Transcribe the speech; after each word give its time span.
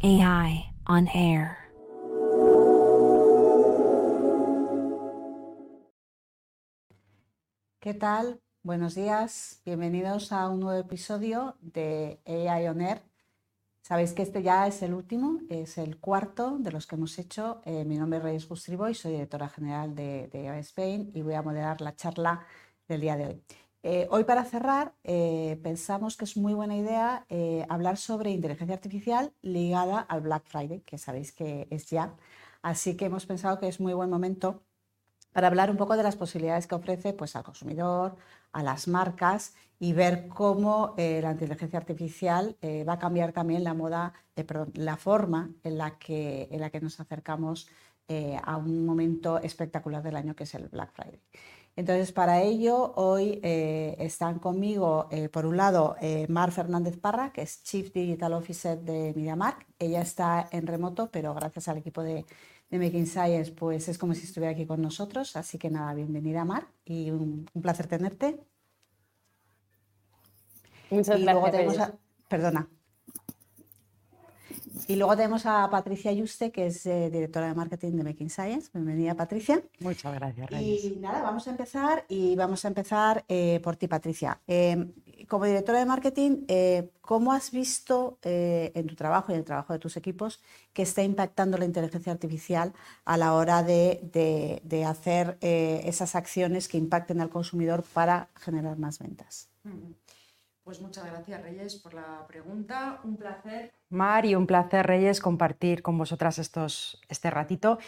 AI 0.00 0.72
on 0.86 1.08
Air. 1.08 1.56
¿Qué 7.80 7.94
tal? 7.94 8.40
Buenos 8.62 8.94
días, 8.94 9.60
bienvenidos 9.64 10.30
a 10.30 10.48
un 10.48 10.60
nuevo 10.60 10.78
episodio 10.78 11.56
de 11.60 12.20
AI 12.26 12.68
on 12.68 12.80
Air. 12.80 13.02
Sabéis 13.82 14.12
que 14.12 14.22
este 14.22 14.44
ya 14.44 14.68
es 14.68 14.82
el 14.82 14.94
último, 14.94 15.40
es 15.48 15.78
el 15.78 15.98
cuarto 15.98 16.58
de 16.60 16.70
los 16.70 16.86
que 16.86 16.94
hemos 16.94 17.18
hecho. 17.18 17.60
Eh, 17.64 17.84
mi 17.84 17.96
nombre 17.96 18.18
es 18.18 18.24
Reyes 18.24 18.48
Bustriboy, 18.48 18.94
soy 18.94 19.12
directora 19.12 19.48
general 19.48 19.96
de, 19.96 20.28
de 20.28 20.48
AI 20.48 20.60
Spain 20.60 21.10
y 21.12 21.22
voy 21.22 21.34
a 21.34 21.42
moderar 21.42 21.80
la 21.80 21.96
charla 21.96 22.46
del 22.86 23.00
día 23.00 23.16
de 23.16 23.26
hoy. 23.26 23.42
Eh, 23.84 24.08
hoy 24.10 24.24
para 24.24 24.44
cerrar, 24.44 24.94
eh, 25.04 25.58
pensamos 25.62 26.16
que 26.16 26.24
es 26.24 26.36
muy 26.36 26.52
buena 26.52 26.76
idea 26.76 27.24
eh, 27.28 27.64
hablar 27.68 27.96
sobre 27.96 28.30
inteligencia 28.30 28.74
artificial 28.74 29.32
ligada 29.40 30.00
al 30.00 30.20
Black 30.20 30.44
Friday, 30.46 30.80
que 30.80 30.98
sabéis 30.98 31.32
que 31.32 31.68
es 31.70 31.86
ya. 31.88 32.14
Así 32.62 32.96
que 32.96 33.06
hemos 33.06 33.24
pensado 33.26 33.60
que 33.60 33.68
es 33.68 33.80
muy 33.80 33.94
buen 33.94 34.10
momento 34.10 34.62
para 35.32 35.48
hablar 35.48 35.70
un 35.70 35.76
poco 35.76 35.96
de 35.96 36.02
las 36.02 36.16
posibilidades 36.16 36.66
que 36.66 36.74
ofrece 36.74 37.12
pues, 37.12 37.36
al 37.36 37.44
consumidor, 37.44 38.16
a 38.52 38.62
las 38.62 38.88
marcas 38.88 39.54
y 39.78 39.92
ver 39.92 40.28
cómo 40.28 40.94
la 40.96 41.30
inteligencia 41.32 41.78
artificial 41.78 42.56
va 42.88 42.94
a 42.94 42.98
cambiar 42.98 43.32
también 43.32 43.62
la 43.62 43.74
moda, 43.74 44.14
la 44.74 44.96
forma 44.96 45.50
en 45.62 45.78
la 45.78 45.98
que, 45.98 46.48
en 46.50 46.60
la 46.60 46.70
que 46.70 46.80
nos 46.80 46.98
acercamos 46.98 47.68
a 48.42 48.56
un 48.56 48.86
momento 48.86 49.38
espectacular 49.38 50.02
del 50.02 50.16
año 50.16 50.34
que 50.34 50.44
es 50.44 50.54
el 50.54 50.68
Black 50.68 50.92
Friday. 50.92 51.20
Entonces, 51.78 52.10
para 52.10 52.42
ello, 52.42 52.92
hoy 52.96 53.38
eh, 53.44 53.94
están 54.00 54.40
conmigo, 54.40 55.06
eh, 55.12 55.28
por 55.28 55.46
un 55.46 55.56
lado, 55.56 55.94
eh, 56.00 56.26
Mar 56.28 56.50
Fernández 56.50 56.96
Parra, 56.96 57.32
que 57.32 57.42
es 57.42 57.62
Chief 57.62 57.92
Digital 57.92 58.32
Officer 58.32 58.80
de 58.80 59.12
MediaMark. 59.14 59.64
Ella 59.78 60.00
está 60.00 60.48
en 60.50 60.66
remoto, 60.66 61.08
pero 61.12 61.32
gracias 61.34 61.68
al 61.68 61.78
equipo 61.78 62.02
de, 62.02 62.26
Making 62.72 63.06
Science, 63.06 63.52
pues 63.52 63.88
es 63.88 63.96
como 63.96 64.12
si 64.14 64.24
estuviera 64.24 64.54
aquí 64.54 64.66
con 64.66 64.82
nosotros. 64.82 65.36
Así 65.36 65.56
que 65.56 65.70
nada, 65.70 65.94
bienvenida 65.94 66.44
Mar 66.44 66.66
y 66.84 67.12
un, 67.12 67.48
placer 67.62 67.86
tenerte. 67.86 68.40
Muchas 70.90 71.20
gracias. 71.20 71.92
perdona, 72.28 72.68
y 74.86 74.96
luego 74.96 75.16
tenemos 75.16 75.46
a 75.46 75.68
Patricia 75.70 76.12
Yuste, 76.12 76.50
que 76.52 76.66
es 76.66 76.86
eh, 76.86 77.10
directora 77.10 77.48
de 77.48 77.54
marketing 77.54 77.92
de 77.92 78.04
Making 78.04 78.30
Science. 78.30 78.70
Bienvenida, 78.72 79.14
Patricia. 79.14 79.62
Muchas 79.80 80.14
gracias, 80.14 80.50
Reyes. 80.50 80.84
Y 80.84 80.96
nada, 80.96 81.22
vamos 81.22 81.46
a 81.46 81.50
empezar 81.50 82.04
y 82.08 82.36
vamos 82.36 82.64
a 82.64 82.68
empezar 82.68 83.24
eh, 83.28 83.60
por 83.62 83.76
ti, 83.76 83.88
Patricia. 83.88 84.40
Em, 84.46 84.92
como 85.26 85.44
directora 85.44 85.78
de 85.78 85.86
marketing, 85.86 86.44
eh, 86.48 86.90
¿cómo 87.00 87.32
has 87.32 87.50
visto 87.50 88.18
en 88.22 88.86
tu 88.86 88.94
trabajo 88.94 89.32
y 89.32 89.34
en 89.34 89.40
el 89.40 89.44
trabajo 89.44 89.72
de 89.72 89.78
tus 89.78 89.96
equipos 89.96 90.40
que 90.72 90.82
está 90.82 91.02
impactando 91.02 91.58
la 91.58 91.64
inteligencia 91.64 92.12
artificial 92.12 92.72
a 93.04 93.16
la 93.16 93.34
hora 93.34 93.62
de, 93.62 94.60
de 94.62 94.84
hacer 94.84 95.36
esas 95.40 96.14
acciones 96.14 96.68
que 96.68 96.78
impacten 96.78 97.20
al 97.20 97.30
consumidor 97.30 97.82
para 97.92 98.28
generar 98.34 98.78
más 98.78 98.98
ventas? 98.98 99.48
Mm. 99.64 99.92
Pues 100.68 100.82
muchas 100.82 101.06
gracias, 101.06 101.42
Reyes, 101.42 101.76
por 101.76 101.94
la 101.94 102.26
pregunta. 102.28 103.00
Un 103.02 103.16
placer. 103.16 103.72
Mar, 103.88 104.26
y 104.26 104.34
un 104.34 104.46
placer, 104.46 104.86
Reyes, 104.86 105.18
compartir 105.18 105.80
con 105.80 105.96
vosotras 105.96 106.38
estos, 106.38 107.00
este 107.08 107.30
ratito. 107.30 107.78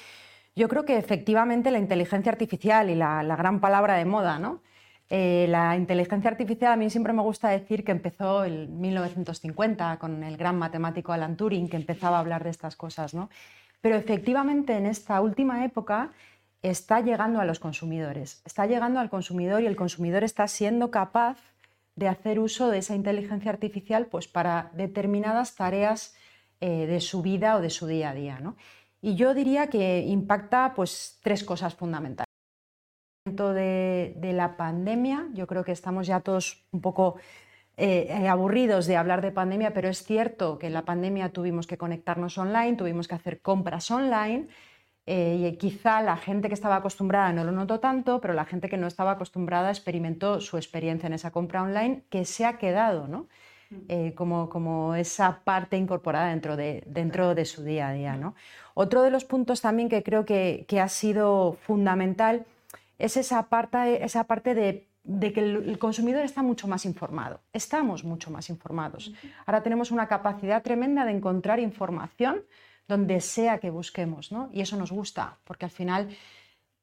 Yo 0.57 0.67
creo 0.67 0.87
que 0.87 0.97
efectivamente 0.97 1.71
la 1.71 1.79
inteligencia 1.79 2.33
artificial 2.33 2.89
y 2.89 2.95
la, 2.95 3.23
gran 3.37 3.61
palabra 3.61 3.97
de 3.97 4.07
moda, 4.07 4.39
¿no? 4.39 4.63
Eh, 5.11 5.45
la 5.51 5.77
inteligencia 5.77 6.31
artificial 6.31 6.73
a 6.73 6.77
mí 6.77 6.89
siempre 6.89 7.13
me 7.13 7.21
gusta 7.21 7.51
decir 7.51 7.85
que 7.85 7.93
empezó 7.93 8.47
en 8.47 8.81
1950 8.81 9.99
con 9.99 10.23
el 10.23 10.39
gran 10.39 10.57
matemático 10.57 11.13
Alan 11.13 11.37
Turing 11.37 11.69
que 11.69 11.77
empezaba 11.77 12.17
a 12.17 12.21
hablar 12.21 12.45
de 12.45 12.49
estas 12.49 12.77
cosas, 12.77 13.13
¿no? 13.13 13.29
Pero 13.83 13.97
efectivamente 13.97 14.75
en 14.75 14.87
esta 14.87 15.21
última 15.21 15.67
época 15.67 16.13
está 16.63 17.03
llegando 17.03 17.41
a 17.41 17.45
los 17.45 17.59
consumidores, 17.59 18.41
está 18.47 18.65
llegando 18.65 19.01
al 19.01 19.11
consumidor 19.11 19.61
y 19.61 19.67
el 19.67 19.77
consumidor 19.77 20.25
está 20.25 20.49
siendo 20.49 20.91
capaz 20.91 21.50
de 22.01 22.09
hacer 22.09 22.41
uso 22.41 22.71
de 22.71 22.79
esa 22.79 22.95
inteligencia 22.95 23.51
artificial 23.51 24.07
pues, 24.07 24.27
para 24.27 24.71
determinadas 24.73 25.55
tareas 25.55 26.17
eh, 26.59 26.87
de 26.87 26.99
su 26.99 27.21
vida 27.21 27.57
o 27.57 27.61
de 27.61 27.69
su 27.69 27.87
día 27.87 28.11
a 28.11 28.15
día. 28.15 28.41
Y 29.03 29.17
yo 29.17 29.35
diría 29.35 29.69
que 29.69 30.01
impacta 30.01 30.73
pues, 30.75 31.19
tres 31.23 31.45
cosas 31.45 31.75
fundamentales. 31.75 32.25
De, 33.27 34.15
de 34.17 34.33
la 34.33 34.57
pandemia, 34.57 35.29
yo 35.35 35.47
creo 35.47 35.63
que 35.63 35.73
estamos 35.73 36.07
ya 36.07 36.21
todos 36.21 36.65
un 36.73 36.81
poco 36.81 37.17
eh, 37.77 38.07
eh, 38.09 38.29
aburridos 38.29 38.87
de 38.87 38.97
hablar 38.97 39.21
de 39.21 39.31
pandemia, 39.31 39.75
pero 39.75 39.89
es 39.91 40.03
cierto 40.03 40.59
que 40.59 40.69
en 40.69 40.73
la 40.73 40.87
pandemia 40.87 41.29
tuvimos 41.29 41.67
que 41.67 41.77
conectarnos 41.77 42.39
online, 42.39 42.77
tuvimos 42.77 43.09
que 43.09 43.15
hacer 43.15 43.43
compras 43.43 43.91
online 43.91 44.49
eh, 45.13 45.51
y 45.51 45.57
quizá 45.57 46.03
la 46.03 46.17
gente 46.17 46.47
que 46.47 46.55
estaba 46.55 46.77
acostumbrada 46.77 47.33
no 47.33 47.43
lo 47.43 47.51
notó 47.51 47.81
tanto, 47.81 48.21
pero 48.21 48.33
la 48.33 48.45
gente 48.45 48.69
que 48.69 48.77
no 48.77 48.87
estaba 48.87 49.11
acostumbrada 49.11 49.69
experimentó 49.69 50.41
su 50.41 50.57
experiencia 50.57 51.09
en 51.09 51.15
esa 51.15 51.33
compra 51.33 51.63
online 51.63 52.05
que 52.09 52.25
se 52.25 52.45
ha 52.45 52.59
quedado 52.59 53.09
¿no? 53.09 53.27
Mm. 53.71 53.77
Eh, 53.89 54.15
como, 54.15 54.49
como, 54.49 54.95
esa 54.95 55.41
parte 55.43 55.77
incorporada 55.77 56.29
dentro 56.29 56.57
de, 56.57 56.85
dentro 56.87 57.35
de 57.35 57.45
su 57.45 57.65
día 57.65 57.89
a 57.89 57.93
día. 57.93 58.15
¿no? 58.15 58.37
Otro 58.75 59.03
de 59.03 59.11
los 59.11 59.25
puntos 59.25 59.61
también 59.61 59.89
que 59.89 60.05
creo 60.05 60.25
que, 60.25 60.65
que 60.69 60.79
ha 60.79 60.89
sido 60.89 61.55
fundamental 61.55 62.47
es 63.01 63.17
esa 63.17 63.49
parte, 63.49 64.05
esa 64.05 64.29
parte 64.29 64.55
de, 64.55 64.87
de 65.03 65.33
que 65.33 65.41
el, 65.41 65.77
consumidor 65.81 66.25
está 66.25 66.43
mucho 66.43 66.69
más 66.69 66.85
informado. 66.85 67.41
Estamos 67.53 68.05
mucho 68.05 68.31
más 68.31 68.49
informados. 68.49 69.13
Ahora 69.45 69.65
tenemos 69.65 69.91
una 69.91 70.07
capacidad 70.07 70.63
tremenda 70.63 71.05
de 71.05 71.11
encontrar 71.11 71.59
información 71.59 72.45
donde 72.91 73.21
sea 73.21 73.59
que 73.59 73.71
busquemos, 73.71 74.33
¿no? 74.33 74.51
Y 74.53 74.61
eso 74.61 74.77
nos 74.77 74.91
gusta, 74.91 75.39
porque 75.45 75.65
al 75.65 75.71
final 75.71 76.09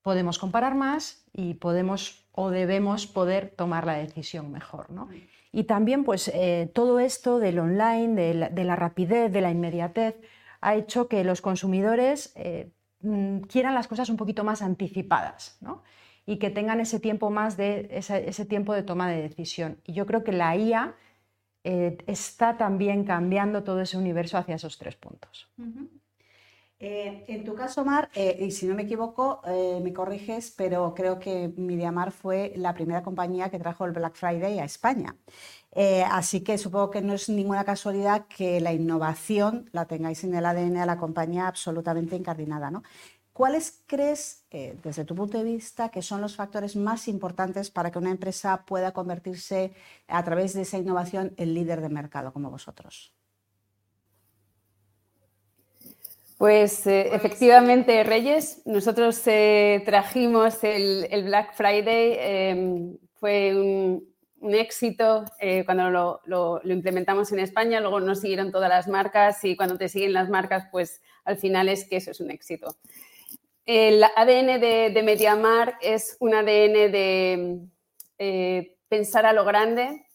podemos 0.02 0.40
comparar 0.40 0.74
más 0.74 1.26
y 1.34 1.56
podemos 1.56 2.24
o 2.32 2.50
debemos 2.50 3.08
poder 3.08 3.50
tomar 3.50 3.86
la 3.86 3.96
decisión 3.98 4.52
mejor, 4.52 4.90
¿no? 4.90 5.10
Y 5.52 5.64
también, 5.64 6.04
pues, 6.04 6.30
eh, 6.34 6.72
todo 6.74 7.00
esto 7.00 7.40
del 7.40 7.60
online, 7.60 8.50
de 8.50 8.64
la, 8.64 8.76
rapidez, 8.76 9.32
de 9.34 9.42
la 9.42 9.52
inmediatez, 9.52 10.16
ha 10.62 10.76
hecho 10.76 11.08
que 11.08 11.24
los 11.24 11.42
consumidores 11.42 12.32
eh, 12.36 12.72
mm, 13.02 13.40
quieran 13.52 13.74
las 13.74 13.88
cosas 13.88 14.10
un 14.10 14.18
poquito 14.18 14.44
más 14.44 14.62
anticipadas, 14.62 15.58
¿no? 15.62 15.84
Y 16.26 16.38
que 16.38 16.52
tengan 16.52 16.80
ese 16.80 17.00
tiempo 17.00 17.30
más 17.30 17.58
de 17.58 17.90
ese, 17.92 18.46
tiempo 18.46 18.74
de 18.74 18.84
toma 18.84 19.10
de 19.10 19.22
decisión. 19.22 19.82
Y 19.84 19.94
yo 19.94 20.06
creo 20.06 20.24
que 20.24 20.32
la 20.32 20.56
IA 20.56 20.96
eh, 21.64 21.98
está 22.08 22.58
también 22.58 23.04
cambiando 23.04 23.64
todo 23.64 23.82
ese 23.82 23.98
universo 23.98 24.38
hacia 24.38 24.56
esos 24.56 24.78
tres 24.78 24.96
puntos. 24.96 25.50
Eh, 26.80 27.26
en 27.28 27.44
tu 27.44 27.56
caso, 27.56 27.84
Mar, 27.84 28.10
eh, 28.14 28.38
y 28.40 28.52
si 28.52 28.68
no 28.68 28.76
me 28.76 28.84
equivoco, 28.84 29.42
me 29.82 29.94
corriges, 29.94 30.52
pero 30.56 30.94
creo 30.94 31.18
que 31.18 31.52
MediaMar 31.58 32.12
fue 32.12 32.54
la 32.56 32.74
primera 32.74 33.02
compañía 33.02 33.50
que 33.50 33.58
trajo 33.58 33.86
el 33.86 33.94
Black 33.94 34.16
Friday 34.16 34.60
a 34.60 34.66
España. 34.66 35.16
así 36.12 36.42
que 36.42 36.58
supongo 36.58 36.90
que 36.92 37.02
no 37.02 37.14
es 37.14 37.30
ninguna 37.30 37.64
casualidad 37.64 38.28
que 38.28 38.60
la 38.62 38.74
innovación 38.74 39.70
la 39.74 39.86
tengáis 39.86 40.24
en 40.24 40.34
el 40.36 40.46
ADN 40.46 40.80
de 40.80 40.86
la 40.86 40.98
compañía 40.98 41.48
absolutamente 41.48 42.16
incardinada. 42.16 42.72
¿no? 42.72 42.84
¿Cuáles 43.38 43.84
crees, 43.86 44.48
eh, 44.50 44.80
desde 44.82 45.06
tu 45.06 45.14
punto 45.14 45.38
de 45.38 45.44
vista, 45.44 45.90
que 45.90 46.02
son 46.02 46.22
los 46.22 46.36
factores 46.36 46.76
más 46.76 47.08
importantes 47.08 47.70
para 47.70 47.92
que 47.92 48.00
una 48.00 48.10
empresa 48.10 48.66
pueda 48.66 48.94
convertirse 48.94 49.74
a 50.08 50.24
través 50.24 50.54
de 50.54 50.64
esa 50.64 50.80
innovación 50.80 51.36
en 51.38 51.54
líder 51.54 51.82
de 51.82 51.90
mercado 51.90 52.34
como 52.34 52.50
vosotros? 52.50 53.17
Pues 56.38 56.86
eh, 56.86 57.10
efectivamente, 57.14 58.04
Reyes, 58.04 58.62
nosotros 58.66 59.22
eh, 59.26 59.82
trajimos 59.86 60.64
el, 60.64 61.24
Black 61.26 61.56
Friday, 61.56 62.18
em, 62.20 62.98
fue 63.16 63.56
un, 63.56 64.16
éxito 64.54 65.26
cuando 65.66 65.90
lo, 65.90 66.22
lo, 66.26 66.62
implementamos 66.64 67.32
en 67.32 67.40
España, 67.40 67.82
luego 67.82 68.00
nos 68.00 68.22
siguieron 68.22 68.52
todas 68.52 68.70
las 68.70 68.88
marcas 68.88 69.44
y 69.44 69.58
cuando 69.58 69.78
te 69.78 69.90
siguen 69.90 70.14
las 70.14 70.30
marcas, 70.30 70.68
pues 70.72 71.02
al 71.26 71.38
final 71.38 71.68
es 71.70 71.90
que 71.90 71.98
eso 71.98 72.12
es 72.12 72.20
un 72.22 72.32
éxito. 72.32 72.78
El 73.66 74.02
ADN 74.02 74.62
de, 74.62 74.92
de 74.94 75.04
MediaMar 75.04 75.76
es 75.82 76.16
un 76.22 76.34
ADN 76.34 76.92
de 76.92 77.68
eh, 78.18 78.78
pensar 78.88 79.26
a 79.26 79.34
lo 79.34 79.44
grande, 79.44 80.07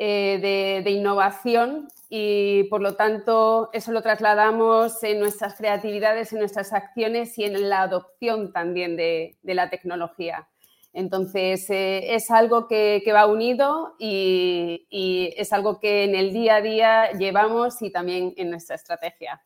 eh, 0.00 0.80
de, 0.84 0.90
innovación 0.92 1.88
y 2.08 2.62
por 2.70 2.80
lo 2.80 2.94
tanto 2.94 3.68
eso 3.72 3.90
lo 3.90 4.00
trasladamos 4.00 5.02
en 5.02 5.18
nuestras 5.18 5.56
creatividades, 5.56 6.32
en 6.32 6.38
nuestras 6.38 6.72
acciones 6.72 7.36
y 7.36 7.42
en 7.42 7.68
la 7.68 7.82
adopción 7.82 8.52
también 8.52 8.96
de, 8.96 9.36
la 9.42 9.70
tecnología. 9.70 10.48
Entonces 10.92 11.68
eh, 11.70 12.14
es 12.14 12.30
algo 12.30 12.68
que, 12.68 13.02
va 13.12 13.26
unido 13.26 13.96
y, 13.98 14.86
y 14.88 15.34
es 15.36 15.52
algo 15.52 15.80
que 15.80 16.04
en 16.04 16.14
el 16.14 16.32
día 16.32 16.56
a 16.56 16.60
día 16.60 17.12
llevamos 17.14 17.82
y 17.82 17.90
también 17.90 18.34
en 18.36 18.50
nuestra 18.50 18.76
estrategia. 18.76 19.42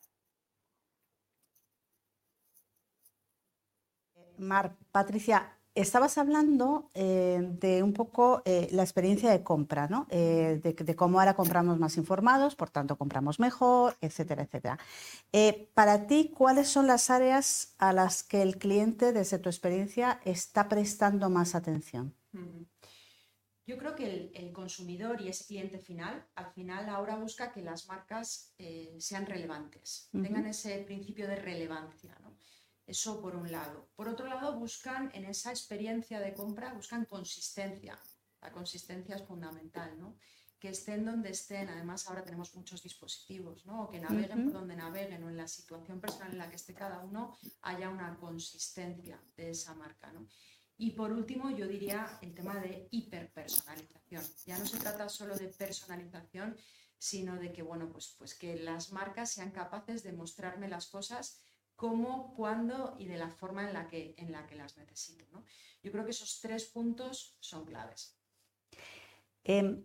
Mar, 4.37 4.75
Patricia, 4.91 5.57
estabas 5.75 6.17
hablando 6.17 6.89
eh, 6.93 7.39
de 7.41 7.83
un 7.83 7.93
poco 7.93 8.41
eh, 8.45 8.67
la 8.71 8.83
experiencia 8.83 9.31
de 9.31 9.43
compra, 9.43 9.87
¿no? 9.87 10.07
Eh, 10.09 10.59
de, 10.61 10.95
cómo 10.95 11.19
ahora 11.19 11.35
compramos 11.35 11.79
más 11.79 11.97
informados, 11.97 12.55
por 12.55 12.69
tanto 12.69 12.97
compramos 12.97 13.39
mejor, 13.39 13.97
etcétera, 14.01 14.43
etcétera. 14.43 14.77
para 15.73 16.07
ti, 16.07 16.31
¿cuáles 16.33 16.67
son 16.67 16.87
las 16.87 17.09
áreas 17.09 17.75
a 17.79 17.93
las 17.93 18.23
que 18.23 18.41
el 18.41 18.57
cliente, 18.57 19.13
desde 19.13 19.39
tu 19.39 19.49
experiencia, 19.49 20.19
está 20.25 20.69
prestando 20.69 21.29
más 21.29 21.55
atención? 21.55 22.13
Yo 23.65 23.77
creo 23.77 23.95
que 23.95 24.31
el, 24.33 24.51
consumidor 24.51 25.21
y 25.21 25.29
ese 25.29 25.45
cliente 25.45 25.79
final, 25.79 26.25
al 26.35 26.51
final 26.51 26.89
ahora 26.89 27.15
busca 27.15 27.51
que 27.51 27.61
las 27.61 27.87
marcas 27.87 28.53
sean 28.99 29.25
relevantes, 29.25 30.09
tengan 30.11 30.45
ese 30.45 30.79
principio 30.79 31.27
de 31.27 31.35
relevancia. 31.37 32.17
¿no? 32.21 32.32
Eso 32.85 33.21
por 33.21 33.35
un 33.35 33.51
lado. 33.51 33.89
Por 33.95 34.07
otro 34.09 34.27
lado, 34.27 34.59
buscan 34.59 35.09
en 35.13 35.25
esa 35.25 35.51
experiencia 35.51 36.19
de 36.19 36.33
compra, 36.33 36.73
buscan 36.73 37.05
consistencia. 37.05 37.97
La 38.41 38.51
consistencia 38.51 39.15
es 39.15 39.23
fundamental, 39.23 39.97
¿no? 39.97 40.17
Que 40.59 40.69
estén 40.69 41.05
donde 41.05 41.29
estén. 41.29 41.69
Además, 41.69 42.07
ahora 42.07 42.23
tenemos 42.23 42.53
muchos 42.55 42.83
dispositivos, 42.83 43.65
¿no? 43.65 43.83
O 43.83 43.89
que 43.89 43.99
naveguen 43.99 44.45
por 44.45 44.53
donde 44.53 44.75
naveguen 44.75 45.23
o 45.23 45.29
en 45.29 45.37
la 45.37 45.47
situación 45.47 46.01
personal 46.01 46.31
en 46.31 46.37
la 46.37 46.49
que 46.49 46.57
esté 46.57 46.73
cada 46.73 46.99
uno, 46.99 47.37
haya 47.61 47.89
una 47.89 48.17
consistencia 48.17 49.21
de 49.37 49.51
esa 49.51 49.73
marca, 49.75 50.11
¿no? 50.11 50.27
Y 50.77 50.91
por 50.91 51.11
último, 51.11 51.51
yo 51.51 51.67
diría 51.67 52.17
el 52.21 52.33
tema 52.33 52.59
de 52.59 52.87
hiperpersonalización. 52.91 54.23
Ya 54.45 54.57
no 54.57 54.65
se 54.65 54.77
trata 54.77 55.07
solo 55.07 55.37
de 55.37 55.47
personalización, 55.47 56.57
sino 56.97 57.37
de 57.37 57.53
que, 57.53 57.61
bueno, 57.61 57.89
pues, 57.89 58.15
pues 58.17 58.33
que 58.33 58.55
las 58.57 58.91
marcas 58.91 59.31
sean 59.31 59.51
capaces 59.51 60.03
de 60.03 60.13
mostrarme 60.13 60.67
las 60.67 60.87
cosas 60.87 61.39
cómo, 61.75 62.33
cuándo 62.35 62.95
y 62.97 63.05
de 63.07 63.17
la 63.17 63.29
forma 63.29 63.67
en 63.67 63.73
la 63.73 63.87
que, 63.87 64.15
en 64.17 64.31
la 64.31 64.45
que 64.47 64.55
las 64.55 64.77
necesito. 64.77 65.43
Yo 65.81 65.91
creo 65.91 66.05
que 66.05 66.11
esos 66.11 66.39
tres 66.41 66.65
puntos 66.65 67.37
son 67.39 67.65
claves. 67.65 68.17
Em, 69.43 69.83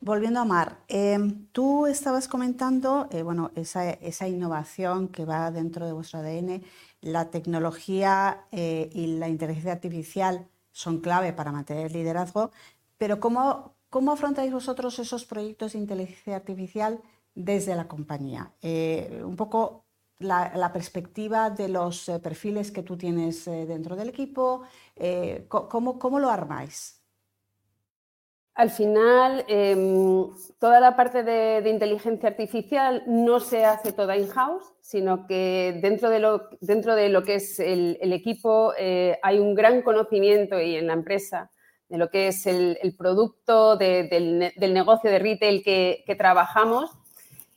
volviendo 0.00 0.40
a 0.40 0.44
Mar, 0.44 0.84
em, 0.88 1.46
tú 1.52 1.86
estabas 1.86 2.28
comentando 2.28 3.08
eh, 3.10 3.22
bueno, 3.22 3.50
esa, 3.54 4.28
innovación 4.28 5.08
que 5.08 5.24
va 5.24 5.50
dentro 5.50 5.86
de 5.86 5.92
vuestro 5.92 6.20
ADN, 6.20 6.62
la 7.00 7.30
tecnología 7.30 8.46
eh, 8.52 8.90
y 8.92 9.18
la 9.18 9.28
inteligencia 9.28 9.72
artificial 9.72 10.48
son 10.70 11.00
clave 11.00 11.32
para 11.32 11.52
mantener 11.52 11.86
el 11.86 11.92
liderazgo, 11.92 12.52
pero 12.98 13.18
¿cómo, 13.20 13.74
cómo 13.88 14.12
afrontáis 14.12 14.52
vosotros 14.52 14.98
esos 14.98 15.24
proyectos 15.24 15.72
de 15.72 15.80
inteligencia 15.80 16.36
artificial 16.36 17.00
desde 17.34 17.74
la 17.74 17.88
compañía? 17.88 18.52
Eh, 18.62 19.22
un 19.24 19.36
poco 19.36 19.84
la, 20.20 20.70
perspectiva 20.72 21.50
de 21.50 21.68
los 21.68 22.08
eh, 22.08 22.18
perfiles 22.18 22.70
que 22.70 22.82
tú 22.82 22.96
tienes 22.96 23.46
eh, 23.48 23.66
dentro 23.66 23.96
del 23.96 24.10
equipo? 24.10 24.62
Eh, 24.96 25.46
¿cómo, 25.48 26.18
lo 26.18 26.30
armáis? 26.30 27.02
Al 28.54 28.70
final, 28.70 29.44
em, 29.48 30.28
toda 30.58 30.80
la 30.80 30.94
parte 30.94 31.22
de, 31.22 31.68
inteligencia 31.70 32.28
artificial 32.28 33.02
no 33.06 33.40
se 33.40 33.64
hace 33.64 33.92
toda 33.92 34.16
in-house, 34.16 34.64
sino 34.82 35.26
que 35.26 35.78
dentro 35.82 36.10
de 36.10 36.18
lo, 36.18 36.48
dentro 36.60 36.94
de 36.94 37.08
lo 37.08 37.22
que 37.22 37.36
es 37.36 37.58
el, 37.58 37.96
equipo 38.12 38.72
hay 38.76 39.38
un 39.38 39.54
gran 39.54 39.82
conocimiento 39.82 40.60
y 40.60 40.76
en 40.76 40.88
la 40.88 40.92
empresa 40.92 41.50
de 41.88 41.96
lo 41.96 42.10
que 42.10 42.28
es 42.28 42.46
el, 42.46 42.94
producto 42.98 43.76
del, 43.76 44.52
negocio 44.58 45.10
de 45.10 45.18
retail 45.18 45.62
que, 45.62 46.04
que 46.06 46.14
trabajamos 46.14 46.90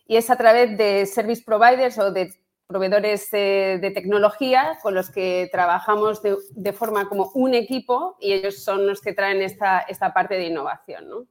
y 0.07 0.15
es 0.15 0.29
a 0.29 0.37
través 0.37 0.77
de 0.77 1.05
service 1.05 1.43
providers 1.45 1.97
o 1.97 2.11
de 2.11 2.33
proveedores 2.73 3.29
de, 3.29 3.91
tecnología 3.93 4.79
con 4.81 4.95
los 4.95 5.11
que 5.11 5.47
trabajamos 5.51 6.23
de, 6.23 6.73
forma 6.73 7.07
como 7.07 7.29
un 7.35 7.53
equipo 7.53 8.17
y 8.19 8.33
ellos 8.33 8.63
son 8.63 8.87
los 8.87 8.99
que 8.99 9.13
traen 9.13 9.43
esta, 9.43 9.81
esta 9.81 10.11
parte 10.11 10.33
de 10.33 10.47
innovación. 10.47 11.27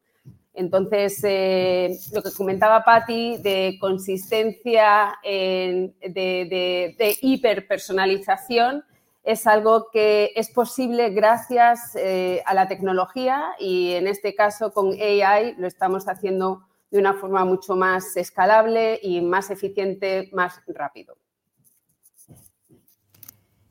Entonces, 0.55 1.21
eh, 1.25 1.99
lo 2.13 2.23
que 2.23 2.31
comentaba 2.31 2.85
Patti 2.85 3.39
de 3.39 3.77
consistencia, 3.81 5.15
de, 5.25 5.93
de, 6.01 7.17
hiperpersonalización, 7.21 8.85
es 9.25 9.49
algo 9.49 9.89
que 9.93 10.31
es 10.37 10.49
posible 10.51 11.11
gracias 11.11 11.97
eh, 11.97 12.41
a 12.47 12.55
la 12.55 12.69
tecnología 12.69 13.55
y 13.59 13.95
en 13.95 14.07
este 14.07 14.37
caso 14.37 14.73
con 14.73 14.93
AI 14.93 15.57
lo 15.59 15.67
estamos 15.67 16.07
haciendo 16.07 16.63
de 16.93 16.99
una 16.99 17.15
forma 17.15 17.45
mucho 17.45 17.75
más 17.75 18.17
escalable 18.17 19.01
y 19.03 19.23
más 19.23 19.51
eficiente, 19.51 20.29
más 20.33 20.61
rápido. 20.69 21.17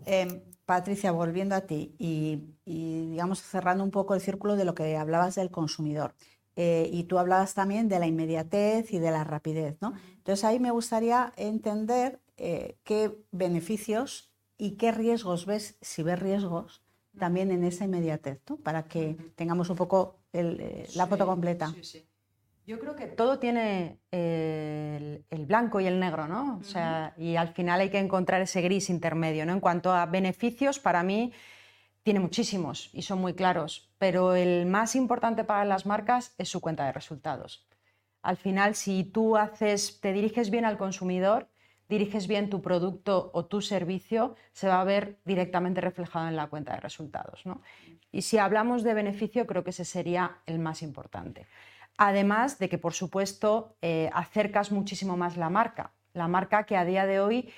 Em, 0.05 0.41
Patricia, 0.65 1.11
volviendo 1.11 1.55
a 1.55 1.61
ti 1.61 1.95
y, 1.97 2.43
digamos 2.65 3.41
cerrando 3.41 3.83
un 3.83 3.91
poco 3.91 4.15
el 4.15 4.21
círculo 4.21 4.55
de 4.55 4.65
lo 4.65 4.73
que 4.73 4.95
hablabas 4.95 5.35
del 5.35 5.51
consumidor. 5.51 6.15
Eh, 6.55 6.89
y 6.91 7.05
tú 7.05 7.17
hablabas 7.17 7.53
también 7.53 7.87
de 7.87 7.99
la 7.99 8.07
inmediatez 8.07 8.91
y 8.93 8.99
de 8.99 9.11
la 9.11 9.23
rapidez, 9.23 9.77
¿no? 9.81 9.93
Entonces 10.17 10.43
ahí 10.43 10.59
me 10.59 10.71
gustaría 10.71 11.33
entender 11.37 12.19
eh, 12.37 12.77
qué 12.83 13.17
beneficios 13.31 14.31
y 14.57 14.71
qué 14.71 14.91
riesgos 14.91 15.45
ves, 15.45 15.77
si 15.81 16.03
ves 16.03 16.19
riesgos, 16.19 16.83
también 17.17 17.51
en 17.51 17.63
esa 17.63 17.85
inmediatez, 17.85 18.41
¿no? 18.49 18.57
Para 18.57 18.83
que 18.83 19.17
tengamos 19.35 19.69
un 19.69 19.75
poco 19.75 20.19
eh, 20.33 20.87
la 20.95 21.07
foto 21.07 21.25
completa. 21.25 21.73
Yo 22.65 22.79
creo 22.79 22.95
que 22.95 23.07
todo 23.07 23.39
tiene 23.39 23.99
el, 24.11 25.45
blanco 25.45 25.79
y 25.79 25.87
el 25.87 25.99
negro, 25.99 26.27
¿no? 26.27 26.57
O 26.59 26.63
sea, 26.63 27.13
y 27.17 27.35
al 27.35 27.49
final 27.49 27.81
hay 27.81 27.89
que 27.89 27.99
encontrar 27.99 28.41
ese 28.41 28.61
gris 28.61 28.89
intermedio, 28.89 29.45
¿no? 29.45 29.53
En 29.53 29.59
cuanto 29.59 29.91
a 29.91 30.05
beneficios, 30.05 30.79
para 30.79 31.03
mí 31.03 31.33
tiene 32.03 32.19
muchísimos 32.19 32.89
y 32.93 33.01
son 33.01 33.19
muy 33.19 33.33
claros, 33.33 33.91
pero 33.97 34.35
el 34.35 34.65
más 34.65 34.95
importante 34.95 35.43
para 35.43 35.65
las 35.65 35.85
marcas 35.85 36.33
es 36.37 36.49
su 36.49 36.61
cuenta 36.61 36.85
de 36.85 36.91
resultados. 36.91 37.67
Al 38.21 38.37
final, 38.37 38.75
si 38.75 39.03
tú 39.03 39.37
haces, 39.37 39.99
te 39.99 40.13
diriges 40.13 40.51
bien 40.51 40.65
al 40.65 40.77
consumidor, 40.77 41.49
diriges 41.89 42.27
bien 42.27 42.49
tu 42.49 42.61
producto 42.61 43.31
o 43.33 43.45
tu 43.45 43.61
servicio, 43.61 44.35
se 44.53 44.67
va 44.67 44.79
a 44.79 44.83
ver 44.83 45.19
directamente 45.25 45.81
reflejado 45.81 46.27
en 46.27 46.35
la 46.35 46.47
cuenta 46.47 46.73
de 46.73 46.79
resultados. 46.79 47.45
¿no? 47.45 47.61
Y 48.11 48.21
si 48.21 48.37
hablamos 48.37 48.83
de 48.83 48.93
beneficio, 48.93 49.45
creo 49.45 49.63
que 49.63 49.71
ese 49.71 49.85
sería 49.85 50.37
el 50.45 50.59
más 50.59 50.83
importante. 50.83 51.47
Además 52.03 52.57
de 52.57 52.67
que, 52.67 52.79
por 52.79 52.93
supuesto, 52.93 53.77
eh, 53.83 54.09
acercas 54.13 54.71
muchísimo 54.71 55.17
más 55.17 55.37
la 55.37 55.51
marca. 55.51 55.93
La 56.13 56.27
marca 56.27 56.65
que 56.65 56.75
a 56.75 56.83
día 56.83 57.05
de 57.05 57.19
hoy 57.19 57.53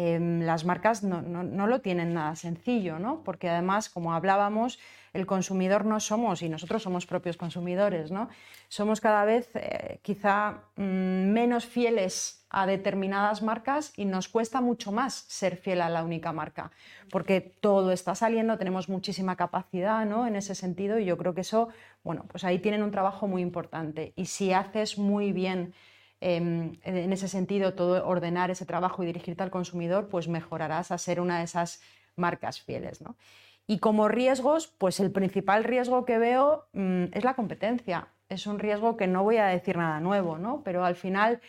em, 0.00 0.42
las 0.42 0.64
marcas 0.64 1.02
no, 1.02 1.66
lo 1.66 1.80
tienen 1.80 2.14
nada 2.14 2.36
sencillo, 2.36 3.00
¿no? 3.00 3.24
porque 3.24 3.48
además, 3.48 3.88
como 3.88 4.14
hablábamos, 4.14 4.78
el 5.12 5.26
consumidor 5.26 5.84
no 5.84 5.98
somos, 5.98 6.42
y 6.42 6.48
nosotros 6.48 6.84
somos 6.84 7.04
propios 7.04 7.36
consumidores, 7.36 8.12
¿no? 8.12 8.28
somos 8.68 9.00
cada 9.00 9.24
vez 9.24 9.50
eh, 9.56 9.98
quizá 10.02 10.62
mm, 10.76 11.32
menos 11.32 11.66
fieles 11.66 12.46
a 12.48 12.66
determinadas 12.66 13.42
marcas 13.42 13.92
y 13.96 14.04
nos 14.04 14.28
cuesta 14.28 14.60
mucho 14.60 14.92
más 14.92 15.14
ser 15.26 15.56
fiel 15.56 15.80
a 15.80 15.88
la 15.88 16.04
única 16.04 16.32
marca, 16.32 16.70
porque 17.10 17.40
todo 17.40 17.90
está 17.90 18.14
saliendo, 18.14 18.56
tenemos 18.56 18.88
muchísima 18.88 19.34
capacidad 19.34 20.06
¿no? 20.06 20.28
en 20.28 20.36
ese 20.36 20.54
sentido 20.54 21.00
y 21.00 21.06
yo 21.06 21.18
creo 21.18 21.34
que 21.34 21.40
eso, 21.40 21.70
bueno, 22.04 22.24
pues 22.28 22.44
ahí 22.44 22.60
tienen 22.60 22.84
un 22.84 22.92
trabajo 22.92 23.26
muy 23.26 23.42
importante 23.42 24.12
y 24.14 24.26
si 24.26 24.52
haces 24.52 24.96
muy 24.96 25.32
bien 25.32 25.74
em, 26.20 26.72
en 26.82 27.12
ese 27.12 27.28
sentido 27.28 27.74
todo 27.74 28.06
ordenar 28.06 28.50
ese 28.50 28.66
trabajo 28.66 29.02
y 29.02 29.06
dirigirte 29.06 29.42
al 29.42 29.50
consumidor, 29.50 30.08
pues 30.08 30.28
mejorarás 30.28 30.90
a 30.90 30.98
ser 30.98 31.20
una 31.20 31.38
de 31.38 31.44
esas 31.44 31.80
marcas 32.16 32.60
fieles. 32.60 33.02
Y 33.66 33.78
como 33.78 34.08
riesgos, 34.08 34.66
pues 34.66 35.00
el 35.00 35.10
principal 35.10 35.64
riesgo 35.64 36.04
que 36.04 36.18
veo 36.18 36.66
mm, 36.72 37.04
es 37.12 37.24
la 37.24 37.34
competencia. 37.34 38.08
Es 38.28 38.46
un 38.46 38.58
riesgo 38.58 38.96
que 38.96 39.06
no 39.06 39.22
voy 39.22 39.36
a 39.36 39.46
decir 39.46 39.76
nada 39.76 40.00
nuevo, 40.00 40.38
¿no? 40.38 40.62
pero 40.64 40.84
al 40.84 40.96
final 40.96 41.40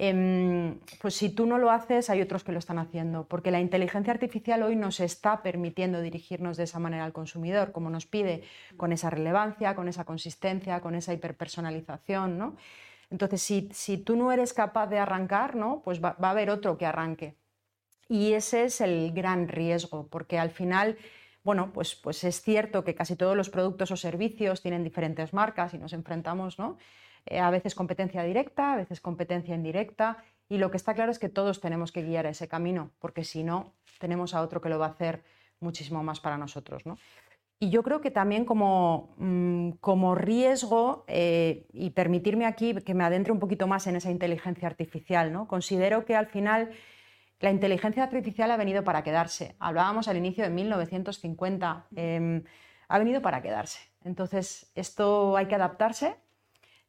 Em, 0.00 0.78
pues 1.00 1.14
si 1.14 1.28
tú 1.28 1.44
no 1.44 1.58
lo 1.58 1.72
haces, 1.72 2.08
hay 2.08 2.22
otros 2.22 2.44
que 2.44 2.52
lo 2.52 2.60
están 2.60 2.78
haciendo, 2.78 3.24
porque 3.26 3.50
la 3.50 3.60
inteligencia 3.60 4.12
artificial 4.12 4.62
hoy 4.62 4.76
nos 4.76 5.00
está 5.00 5.42
permitiendo 5.42 6.00
dirigirnos 6.00 6.56
de 6.56 6.64
esa 6.64 6.78
manera 6.78 7.04
al 7.04 7.12
consumidor, 7.12 7.72
como 7.72 7.90
nos 7.90 8.06
pide, 8.06 8.44
con 8.76 8.92
esa 8.92 9.10
relevancia, 9.10 9.74
con 9.74 9.88
esa 9.88 10.04
consistencia, 10.04 10.80
con 10.80 10.94
esa 10.94 11.12
hiperpersonalización. 11.12 12.38
¿no? 12.38 12.56
Entonces, 13.10 13.42
si, 13.42 13.98
tú 13.98 14.16
no 14.16 14.32
eres 14.32 14.52
capaz 14.52 14.86
de 14.88 14.98
arrancar, 14.98 15.56
¿no? 15.56 15.82
pues 15.82 16.02
va, 16.02 16.16
va 16.22 16.28
a 16.28 16.30
haber 16.32 16.50
otro 16.50 16.76
que 16.76 16.86
arranque. 16.86 17.36
Y 18.08 18.32
ese 18.32 18.64
es 18.64 18.80
el 18.80 19.12
gran 19.12 19.48
riesgo, 19.48 20.06
porque 20.08 20.38
al 20.38 20.50
final 20.50 20.96
bueno, 21.48 21.72
pues, 21.72 21.94
pues 21.94 22.24
es 22.24 22.42
cierto 22.42 22.84
que 22.84 22.94
casi 22.94 23.16
todos 23.16 23.34
los 23.34 23.48
productos 23.48 23.90
o 23.90 23.96
servicios 23.96 24.60
tienen 24.60 24.84
diferentes 24.84 25.32
marcas 25.32 25.72
y 25.72 25.78
nos 25.78 25.94
enfrentamos, 25.94 26.58
¿no? 26.58 26.76
Eh, 27.24 27.38
a 27.40 27.50
veces 27.50 27.74
competencia 27.74 28.22
directa, 28.22 28.74
a 28.74 28.76
veces 28.76 29.00
competencia 29.00 29.54
indirecta, 29.54 30.22
y 30.50 30.58
lo 30.58 30.70
que 30.70 30.76
está 30.76 30.92
claro 30.92 31.10
es 31.10 31.18
que 31.18 31.30
todos 31.30 31.62
tenemos 31.62 31.90
que 31.90 32.02
guiar 32.02 32.26
ese 32.26 32.48
camino, 32.48 32.90
porque 32.98 33.24
si 33.24 33.44
no, 33.44 33.72
tenemos 33.98 34.34
a 34.34 34.42
otro 34.42 34.60
que 34.60 34.68
lo 34.68 34.78
va 34.78 34.86
a 34.86 34.90
hacer 34.90 35.22
muchísimo 35.60 36.02
más 36.02 36.20
para 36.20 36.36
nosotros. 36.36 36.82
Y 37.60 37.70
yo 37.70 37.82
creo 37.82 38.00
que 38.00 38.10
también 38.12 38.44
como, 38.44 39.14
mm, 39.18 39.70
como 39.80 40.14
riesgo, 40.14 41.04
eh, 41.08 41.66
y 41.72 41.90
permitirme 41.90 42.46
aquí 42.46 42.74
que 42.74 42.94
me 42.94 43.04
adentre 43.04 43.32
un 43.32 43.40
poquito 43.40 43.66
más 43.66 43.86
en 43.88 43.96
esa 43.96 44.10
inteligencia 44.10 44.68
artificial, 44.68 45.32
¿no? 45.32 45.48
considero 45.48 46.04
que 46.04 46.14
al 46.14 46.26
final 46.26 46.70
la 47.40 47.50
inteligencia 47.50 48.04
artificial 48.04 48.50
ha 48.50 48.56
venido 48.56 48.84
para 48.84 49.02
quedarse. 49.02 49.56
Hablábamos 49.58 50.08
al 50.08 50.16
inicio 50.16 50.44
de 50.44 50.50
1950. 50.50 51.86
ha 52.90 52.98
venido 52.98 53.22
para 53.22 53.42
quedarse. 53.42 53.80
Entonces, 54.04 54.72
esto 54.74 55.36
hay 55.36 55.46
que 55.46 55.54
adaptarse. 55.54 56.16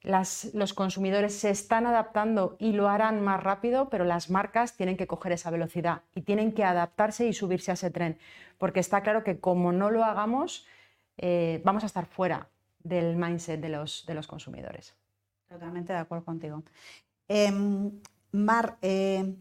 Los 0.01 0.73
consumidores 0.73 1.37
se 1.37 1.49
están 1.49 1.85
adaptando 1.85 2.55
y 2.57 2.71
lo 2.71 2.87
harán 2.87 3.21
más 3.21 3.43
rápido, 3.43 3.89
pero 3.89 4.05
las 4.05 4.29
marcas 4.29 4.75
tienen 4.75 4.95
que 4.95 5.07
coger 5.07 5.33
esa 5.33 5.51
velocidad 5.51 6.03
y 6.15 6.21
tienen 6.21 6.53
que 6.53 6.63
adaptarse 6.63 7.27
y 7.27 7.33
subirse 7.33 7.71
a 7.71 7.73
ese 7.73 7.91
tren, 7.91 8.17
porque 8.57 8.79
está 8.79 9.01
claro 9.01 9.23
que 9.23 9.39
como 9.39 9.71
no 9.73 9.91
lo 9.91 10.05
hagamos, 10.05 10.65
eh, 11.17 11.61
vamos 11.65 11.83
a 11.83 11.87
estar 11.87 12.05
fuera 12.05 12.47
del 12.81 13.17
mindset 13.17 13.59
de 13.59 13.69
los, 13.69 14.05
de 14.05 14.13
los 14.13 14.27
consumidores. 14.27 14.95
Totalmente 15.49 15.91
de 15.91 15.99
acuerdo 15.99 16.23
contigo. 16.23 16.63
Em, 17.27 17.91
Mar, 18.31 18.77
eh, 18.81 19.35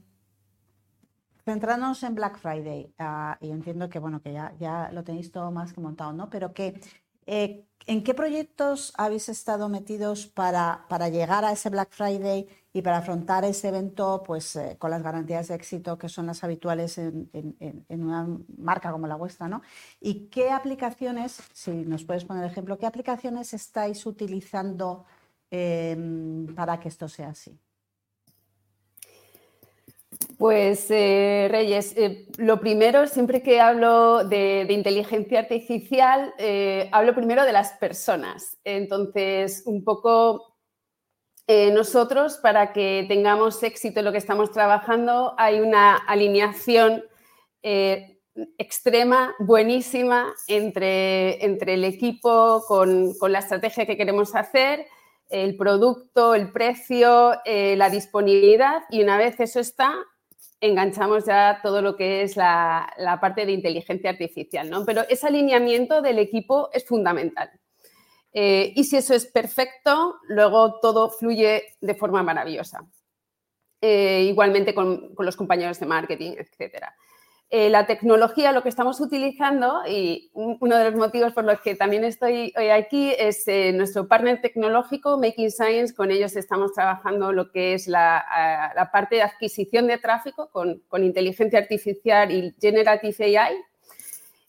centrándonos 1.44 2.02
en 2.02 2.14
Black 2.14 2.38
Friday, 2.38 2.92
ah, 2.98 3.38
y 3.40 3.50
entiendo 3.50 3.88
que 3.88 3.98
bueno, 3.98 4.20
que 4.20 4.32
ya, 4.32 4.54
ya 4.58 4.90
lo 4.92 5.04
tenéis 5.04 5.30
todo 5.30 5.50
más 5.50 5.72
que 5.72 5.80
montado, 5.80 6.12
¿no? 6.12 6.28
Pero 6.30 6.52
que 6.52 6.80
eh, 7.28 7.68
¿En 7.88 8.04
qué 8.04 8.12
proyectos 8.12 8.92
habéis 8.98 9.30
estado 9.30 9.70
metidos 9.70 10.26
para, 10.26 10.84
para, 10.90 11.08
llegar 11.08 11.46
a 11.46 11.52
ese 11.52 11.70
Black 11.70 11.88
Friday 11.90 12.46
y 12.74 12.82
para 12.82 12.98
afrontar 12.98 13.46
ese 13.46 13.68
evento 13.68 14.22
pues, 14.26 14.56
eh, 14.56 14.76
con 14.78 14.90
las 14.90 15.02
garantías 15.02 15.48
de 15.48 15.54
éxito 15.54 15.96
que 15.96 16.10
son 16.10 16.26
las 16.26 16.44
habituales 16.44 16.98
en, 16.98 17.86
una 17.88 18.28
marca 18.58 18.92
como 18.92 19.06
la 19.06 19.16
vuestra? 19.16 19.48
¿no? 19.48 19.62
¿Y 20.02 20.26
qué 20.26 20.50
aplicaciones, 20.50 21.40
si 21.54 21.70
nos 21.70 22.04
puedes 22.04 22.26
poner 22.26 22.44
ejemplo, 22.44 22.78
qué 22.78 22.84
aplicaciones 22.84 23.54
estáis 23.54 24.04
utilizando 24.04 25.06
em, 25.50 26.54
para 26.54 26.78
que 26.78 26.88
esto 26.88 27.08
sea 27.08 27.30
así? 27.30 27.58
Pues 30.38 30.86
eh, 30.90 31.48
Reyes, 31.50 31.94
eh, 31.96 32.28
lo 32.36 32.60
primero, 32.60 33.08
siempre 33.08 33.42
que 33.42 33.60
hablo 33.60 34.22
de, 34.22 34.64
inteligencia 34.70 35.40
artificial, 35.40 36.32
eh, 36.38 36.88
hablo 36.92 37.12
primero 37.12 37.44
de 37.44 37.50
las 37.50 37.72
personas. 37.72 38.56
Entonces, 38.62 39.64
un 39.66 39.82
poco 39.84 40.54
nosotros, 41.72 42.36
para 42.42 42.74
que 42.74 43.06
tengamos 43.08 43.62
éxito 43.62 44.00
en 44.00 44.04
lo 44.04 44.12
que 44.12 44.18
estamos 44.18 44.52
trabajando, 44.52 45.34
hay 45.38 45.60
una 45.60 45.96
alineación 45.96 47.02
extrema, 48.58 49.34
buenísima, 49.38 50.34
entre, 50.46 51.42
entre 51.42 51.74
el 51.74 51.84
equipo 51.84 52.62
con, 52.68 53.14
con 53.14 53.32
la 53.32 53.38
estrategia 53.38 53.86
que 53.86 53.96
queremos 53.96 54.34
hacer 54.34 54.86
el 55.30 55.56
producto, 55.56 56.34
el 56.34 56.52
precio, 56.52 57.32
la 57.46 57.88
disponibilidad 57.88 58.82
y 58.90 59.02
una 59.02 59.16
vez 59.16 59.40
eso 59.40 59.60
está, 59.60 59.94
enganchamos 60.60 61.24
ya 61.24 61.60
todo 61.62 61.82
lo 61.82 61.96
que 61.96 62.22
es 62.22 62.36
la, 62.36 63.18
parte 63.20 63.46
de 63.46 63.52
inteligencia 63.52 64.10
artificial, 64.10 64.68
¿no? 64.68 64.84
Pero 64.84 65.02
ese 65.08 65.26
alineamiento 65.26 66.02
del 66.02 66.18
equipo 66.18 66.70
es 66.72 66.84
fundamental. 66.84 67.50
Eh, 68.32 68.72
y 68.76 68.84
si 68.84 68.96
eso 68.96 69.14
es 69.14 69.26
perfecto, 69.26 70.16
luego 70.28 70.80
todo 70.80 71.10
fluye 71.10 71.76
de 71.80 71.94
forma 71.94 72.22
maravillosa. 72.22 72.80
Eh, 73.80 74.26
igualmente 74.28 74.74
con, 74.74 75.14
con, 75.14 75.24
los 75.24 75.36
compañeros 75.36 75.78
de 75.78 75.86
marketing, 75.86 76.32
etcétera. 76.36 76.94
Eh, 77.50 77.70
la 77.70 77.86
tecnología, 77.86 78.52
lo 78.52 78.62
que 78.62 78.68
estamos 78.68 79.00
utilizando 79.00 79.80
y 79.88 80.30
uno 80.34 80.76
de 80.76 80.90
los 80.90 80.94
motivos 80.96 81.32
por 81.32 81.44
los 81.44 81.58
que 81.62 81.74
también 81.74 82.04
estoy 82.04 82.52
hoy 82.58 82.68
aquí 82.68 83.14
es 83.18 83.48
eh, 83.48 83.72
nuestro 83.72 84.06
partner 84.06 84.42
tecnológico, 84.42 85.16
Making 85.16 85.50
Science. 85.50 85.94
Con 85.94 86.10
ellos 86.10 86.36
estamos 86.36 86.74
trabajando 86.74 87.32
lo 87.32 87.50
que 87.50 87.72
es 87.72 87.88
la, 87.88 88.90
parte 88.92 89.16
de 89.16 89.22
adquisición 89.22 89.86
de 89.86 89.96
tráfico 89.96 90.50
con, 90.50 90.82
inteligencia 91.02 91.58
artificial 91.58 92.30
y 92.30 92.54
Generative 92.60 93.38
AI. 93.38 93.56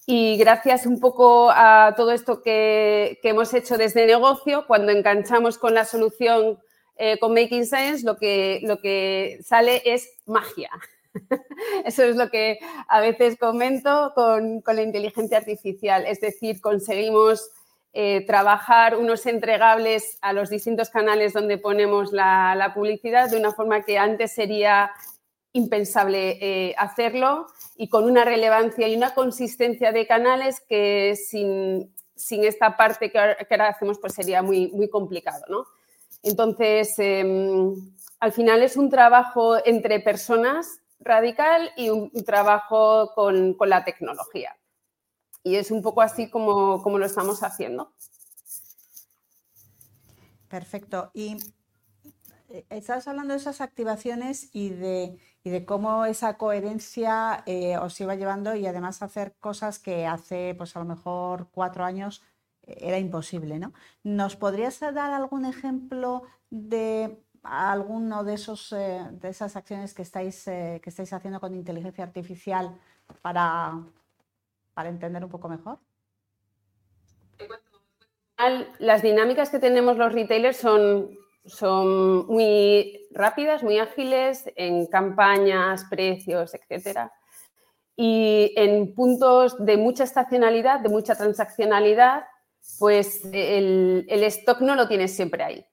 Y 0.06 0.36
gracias 0.36 0.86
un 0.86 1.00
poco 1.00 1.52
a 1.52 1.94
todo 1.96 2.12
esto 2.12 2.42
que, 2.42 3.18
hemos 3.24 3.54
hecho 3.54 3.78
desde 3.78 4.08
negocio, 4.08 4.66
cuando 4.68 4.92
enganchamos 4.92 5.58
con 5.58 5.74
la 5.74 5.86
solución 5.86 6.60
eh, 6.98 7.18
con 7.18 7.34
Making 7.34 7.66
Science, 7.66 8.06
lo 8.06 8.18
que, 8.18 8.60
lo 8.64 8.82
que 8.82 9.40
sale 9.42 9.82
es 9.86 10.10
magia. 10.26 10.70
Eso 11.86 12.04
es 12.04 12.16
lo 12.16 12.30
que 12.30 12.60
a 12.88 13.02
veces 13.02 13.38
comento 13.38 14.14
con, 14.16 14.64
la 14.66 14.82
inteligencia 14.82 15.38
artificial, 15.38 16.06
es 16.06 16.22
decir, 16.22 16.62
conseguimos 16.62 17.52
eh, 17.94 18.26
trabajar 18.26 18.96
unos 18.96 19.26
entregables 19.26 20.18
a 20.22 20.34
los 20.34 20.50
distintos 20.50 20.90
canales 20.90 21.34
donde 21.34 21.58
ponemos 21.58 22.12
la, 22.12 22.72
publicidad 22.76 23.30
de 23.30 23.38
una 23.38 23.52
forma 23.52 23.84
que 23.84 23.98
antes 23.98 24.32
sería 24.32 24.92
impensable 25.52 26.38
eh, 26.42 26.76
hacerlo 26.78 27.48
y 27.76 27.90
con 27.90 28.06
una 28.06 28.24
relevancia 28.24 28.88
y 28.88 28.96
una 28.96 29.16
consistencia 29.16 29.92
de 29.92 30.06
canales 30.06 30.60
que 30.60 31.16
sin, 31.16 31.92
esta 32.44 32.78
parte 32.78 33.12
que 33.12 33.18
ahora, 33.18 33.70
hacemos 33.70 33.98
pues 33.98 34.14
sería 34.14 34.44
muy, 34.44 34.68
muy 34.68 34.88
complicado. 34.90 35.66
Entonces, 36.22 36.94
em, 37.00 37.74
al 38.20 38.32
final 38.32 38.62
es 38.62 38.78
un 38.78 38.90
trabajo 38.90 39.58
entre 39.66 40.00
personas 40.02 40.80
radical 41.00 41.72
y 41.76 41.90
un, 41.90 42.12
trabajo 42.26 43.14
con, 43.14 43.56
la 43.60 43.84
tecnología. 43.84 44.58
Y 45.44 45.56
es 45.56 45.72
un 45.72 45.82
poco 45.82 46.02
así 46.02 46.30
como, 46.30 46.82
lo 46.86 47.06
estamos 47.06 47.44
haciendo. 47.44 47.94
Perfecto. 50.48 51.12
Y 51.14 51.38
eh, 52.50 52.66
estás 52.70 53.08
hablando 53.08 53.34
de 53.34 53.40
esas 53.40 53.62
activaciones 53.62 54.50
y 54.54 54.70
de, 54.70 55.20
de 55.44 55.66
cómo 55.66 56.06
esa 56.06 56.38
coherencia 56.38 57.44
eh, 57.46 57.78
os 57.78 58.00
iba 58.02 58.16
llevando 58.16 58.56
y 58.56 58.66
además 58.68 59.02
hacer 59.02 59.36
cosas 59.40 59.80
que 59.80 60.06
hace, 60.06 60.56
pues 60.58 60.76
a 60.76 60.80
lo 60.80 60.86
mejor 60.86 61.50
cuatro 61.52 61.86
años 61.86 62.24
eh, 62.64 62.78
era 62.82 62.98
imposible, 62.98 63.60
¿no? 63.60 63.74
¿Nos 64.04 64.36
podrías 64.36 64.80
dar 64.80 65.14
algún 65.14 65.46
ejemplo 65.46 66.24
de 66.50 67.24
alguno 67.44 68.24
de, 68.24 68.34
esos, 68.34 68.72
eh, 68.74 69.06
de 69.12 69.30
esas 69.30 69.56
acciones 69.56 69.94
que 69.94 70.02
estáis, 70.02 70.48
eh, 70.48 70.80
que 70.84 70.90
estáis 70.90 71.12
haciendo 71.14 71.40
con 71.40 71.56
inteligencia 71.56 72.04
artificial 72.04 72.78
para, 73.22 73.74
para 74.74 74.90
entender 74.90 75.24
un 75.24 75.30
poco 75.30 75.50
mejor? 75.50 75.80
Las 78.80 79.02
dinámicas 79.02 79.50
que 79.50 79.60
tenemos 79.60 79.98
los 79.98 80.14
retailers 80.14 80.58
son, 80.58 81.10
son 81.46 82.26
muy 82.28 83.08
rápidas, 83.12 83.64
muy 83.64 83.80
ágiles 83.80 84.50
en 84.56 84.86
campañas, 84.88 85.86
precios, 85.90 86.54
etcétera. 86.54 87.12
Y 87.98 88.54
en 88.56 88.94
puntos 88.94 89.58
de 89.66 89.76
mucha 89.76 90.06
estacionalidad, 90.06 90.80
de 90.80 90.88
mucha 90.88 91.16
transaccionalidad, 91.16 92.24
pues 92.78 93.26
el, 93.34 94.06
el 94.08 94.24
stock 94.24 94.62
no 94.62 94.76
lo 94.76 94.88
tienes 94.88 95.14
siempre 95.14 95.44
ahí. 95.44 95.66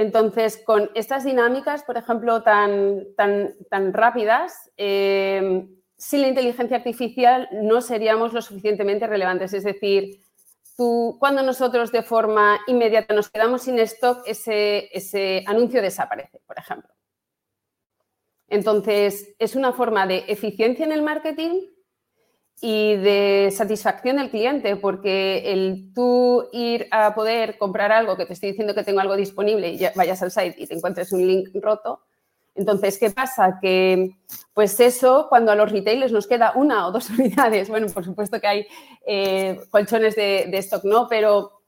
Entonces, 0.00 0.56
con 0.64 0.90
estas 0.94 1.24
dinámicas, 1.24 1.82
por 1.82 1.98
ejemplo, 1.98 2.42
tan, 2.42 3.04
tan, 3.18 3.54
tan 3.68 3.92
rápidas, 3.92 4.70
eh, 4.78 5.66
sin 5.98 6.22
la 6.22 6.28
inteligencia 6.28 6.78
artificial 6.78 7.50
no 7.52 7.82
seríamos 7.82 8.32
lo 8.32 8.40
suficientemente 8.40 9.06
relevantes. 9.06 9.52
Es 9.52 9.62
decir, 9.62 10.22
tú, 10.74 11.18
cuando 11.20 11.42
nosotros 11.42 11.92
de 11.92 12.02
forma 12.02 12.60
inmediata 12.66 13.12
nos 13.12 13.28
quedamos 13.28 13.60
sin 13.60 13.78
stock, 13.80 14.22
ese, 14.24 14.88
ese 14.96 15.44
anuncio 15.46 15.82
desaparece, 15.82 16.40
por 16.46 16.58
ejemplo. 16.58 16.94
Entonces, 18.48 19.34
es 19.38 19.54
una 19.54 19.74
forma 19.74 20.06
de 20.06 20.24
eficiencia 20.28 20.86
en 20.86 20.92
el 20.92 21.02
marketing 21.02 21.60
y 22.60 22.96
de 22.96 23.52
satisfacción 23.56 24.16
del 24.16 24.30
cliente, 24.30 24.76
porque 24.76 25.52
el 25.52 25.92
tú 25.94 26.48
ir 26.52 26.88
a 26.90 27.14
poder 27.14 27.56
comprar 27.56 27.90
algo 27.90 28.16
que 28.16 28.26
te 28.26 28.34
estoy 28.34 28.50
diciendo 28.50 28.74
que 28.74 28.84
tengo 28.84 29.00
algo 29.00 29.16
disponible 29.16 29.70
y 29.70 29.80
vayas 29.94 30.22
al 30.22 30.30
site 30.30 30.56
y 30.58 30.66
te 30.66 30.74
encuentres 30.74 31.12
un 31.12 31.26
link 31.26 31.48
roto. 31.54 32.00
Entonces, 32.54 32.98
¿qué 32.98 33.10
pasa? 33.10 33.58
Que, 33.62 34.10
pues 34.52 34.78
eso, 34.80 35.26
cuando 35.28 35.52
a 35.52 35.54
los 35.54 35.72
retailers 35.72 36.12
nos 36.12 36.26
queda 36.26 36.52
una 36.54 36.86
o 36.86 36.92
dos 36.92 37.08
unidades, 37.18 37.68
bueno, 37.68 37.86
por 37.88 38.04
supuesto 38.04 38.40
que 38.40 38.46
hay 38.46 38.66
eh, 39.06 39.60
colchones 39.70 40.14
de, 40.16 40.46
de 40.50 40.58
stock, 40.58 40.84
¿no? 40.84 41.08
Pero 41.08 41.59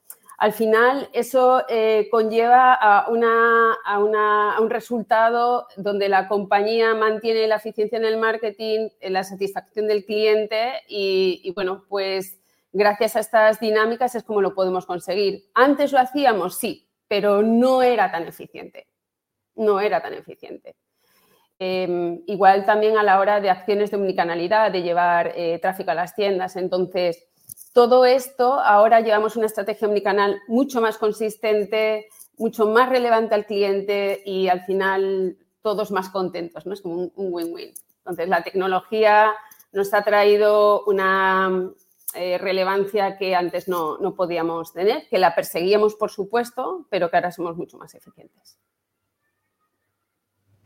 al 0.42 0.52
final 0.52 1.08
eso 1.12 1.62
eh, 1.68 2.08
conlleva 2.10 2.74
a, 2.74 3.08
un 3.08 4.70
resultado 4.70 5.68
donde 5.76 6.08
la 6.08 6.26
compañía 6.26 6.96
mantiene 6.96 7.46
la 7.46 7.56
eficiencia 7.56 7.96
en 7.96 8.04
el 8.04 8.18
marketing, 8.18 8.88
la 9.02 9.22
satisfacción 9.22 9.86
del 9.86 10.04
cliente 10.04 10.82
y, 10.88 11.52
bueno, 11.54 11.84
pues 11.88 12.40
gracias 12.72 13.14
a 13.14 13.20
estas 13.20 13.60
dinámicas 13.60 14.16
es 14.16 14.24
como 14.24 14.40
lo 14.40 14.52
podemos 14.52 14.84
conseguir. 14.84 15.44
Antes 15.54 15.92
lo 15.92 16.00
hacíamos, 16.00 16.58
sí, 16.58 16.88
pero 17.06 17.42
no 17.42 17.80
era 17.80 18.10
tan 18.10 18.26
eficiente. 18.26 18.88
No 19.54 19.78
era 19.78 20.02
tan 20.02 20.14
eficiente. 20.14 20.74
Em, 21.60 22.20
igual 22.26 22.66
también 22.66 22.98
a 22.98 23.04
la 23.04 23.20
hora 23.20 23.40
de 23.40 23.48
acciones 23.48 23.92
de 23.92 23.96
omnicanalidad, 23.96 24.72
de 24.72 24.82
llevar 24.82 25.34
eh, 25.36 25.60
tráfico 25.60 25.92
a 25.92 25.94
las 25.94 26.16
tiendas. 26.16 26.56
Entonces, 26.56 27.28
todo 27.72 28.04
esto, 28.04 28.60
ahora 28.60 29.00
llevamos 29.00 29.36
una 29.36 29.46
estrategia 29.46 29.88
omnicanal 29.88 30.40
mucho 30.46 30.80
más 30.80 30.98
consistente, 30.98 32.08
mucho 32.36 32.66
más 32.66 32.88
relevante 32.88 33.34
al 33.34 33.46
cliente 33.46 34.22
y 34.24 34.48
al 34.48 34.64
final 34.64 35.36
todos 35.62 35.90
más 35.90 36.10
contentos, 36.10 36.66
¿no? 36.66 36.74
Es 36.74 36.82
como 36.82 36.96
un 36.96 37.12
win-win. 37.16 37.72
Entonces, 37.98 38.28
la 38.28 38.42
tecnología 38.42 39.32
nos 39.72 39.94
ha 39.94 40.02
traído 40.02 40.84
una, 40.84 41.72
eh, 42.14 42.36
relevancia 42.36 43.16
que 43.16 43.34
antes 43.34 43.68
no, 43.68 43.96
no 43.96 44.14
podíamos 44.14 44.74
tener, 44.74 45.08
que 45.08 45.18
la 45.18 45.34
perseguíamos, 45.34 45.94
por 45.94 46.10
supuesto, 46.10 46.86
pero 46.90 47.08
que 47.08 47.16
ahora 47.16 47.32
somos 47.32 47.56
mucho 47.56 47.78
más 47.78 47.94
eficientes. 47.94 48.58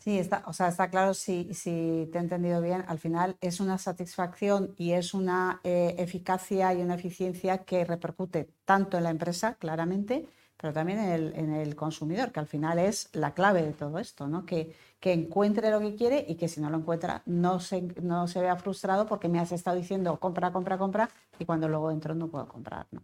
Sí, 0.06 0.20
está, 0.20 0.44
o 0.46 0.52
sea, 0.52 0.68
está 0.68 0.88
claro, 0.88 1.14
si, 1.14 1.46
te 1.52 2.16
he 2.16 2.20
entendido 2.20 2.62
bien, 2.62 2.84
al 2.86 3.00
final 3.00 3.36
es 3.40 3.58
una 3.58 3.76
satisfacción 3.76 4.72
y 4.78 4.92
es 4.92 5.14
una 5.14 5.60
eh, 5.64 5.96
eficacia 5.98 6.72
y 6.72 6.80
una 6.80 6.94
eficiencia 6.94 7.64
que 7.64 7.84
repercute 7.84 8.48
tanto 8.64 8.96
en 8.96 9.02
la 9.02 9.10
empresa, 9.10 9.56
claramente, 9.56 10.28
pero 10.56 10.72
también 10.72 11.00
en 11.00 11.52
el, 11.52 11.74
consumidor, 11.74 12.30
que 12.30 12.38
al 12.38 12.46
final 12.46 12.78
es 12.78 13.08
la 13.14 13.34
clave 13.34 13.62
de 13.64 13.72
todo 13.72 13.98
esto, 13.98 14.28
¿no? 14.28 14.46
Que, 14.46 14.76
que, 15.00 15.12
encuentre 15.12 15.72
lo 15.72 15.80
que 15.80 15.96
quiere 15.96 16.24
y 16.28 16.36
que 16.36 16.46
si 16.46 16.60
no 16.60 16.70
lo 16.70 16.78
encuentra 16.78 17.22
no 17.26 17.58
se, 17.58 17.82
no 18.00 18.28
se 18.28 18.40
vea 18.40 18.54
frustrado 18.54 19.06
porque 19.06 19.28
me 19.28 19.40
has 19.40 19.50
estado 19.50 19.76
diciendo 19.76 20.20
compra, 20.20 20.52
compra, 20.52 20.78
compra 20.78 21.10
y 21.40 21.44
cuando 21.44 21.68
luego 21.68 21.90
entro 21.90 22.14
no 22.14 22.28
puedo 22.28 22.46
comprar, 22.46 22.86
¿no? 22.92 23.02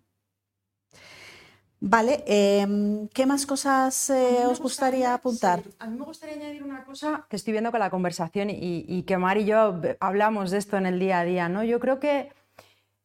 Vale, 1.85 2.23
em, 2.29 3.09
¿qué 3.09 3.27
más 3.27 3.45
cosas 3.45 4.09
eh, 4.09 4.47
os 4.47 4.61
gustaría, 4.61 5.15
apuntar? 5.15 5.65
a 5.81 5.89
mí 5.89 5.99
me 5.99 6.05
gustaría 6.05 6.37
añadir 6.37 6.63
una 6.63 6.85
cosa 6.85 7.27
que 7.29 7.35
estoy 7.35 7.51
viendo 7.51 7.73
con 7.73 7.81
la 7.81 7.91
conversación 7.91 8.51
y, 8.51 9.03
que 9.03 9.19
Mar 9.19 9.37
y 9.37 9.47
yo 9.47 9.81
hablamos 9.99 10.53
de 10.53 10.59
esto 10.59 10.77
en 10.77 10.87
el 10.87 11.01
día 11.01 11.19
a 11.19 11.25
día, 11.25 11.49
¿no? 11.49 11.65
Yo 11.65 11.81
creo 11.81 11.99
que 11.99 12.31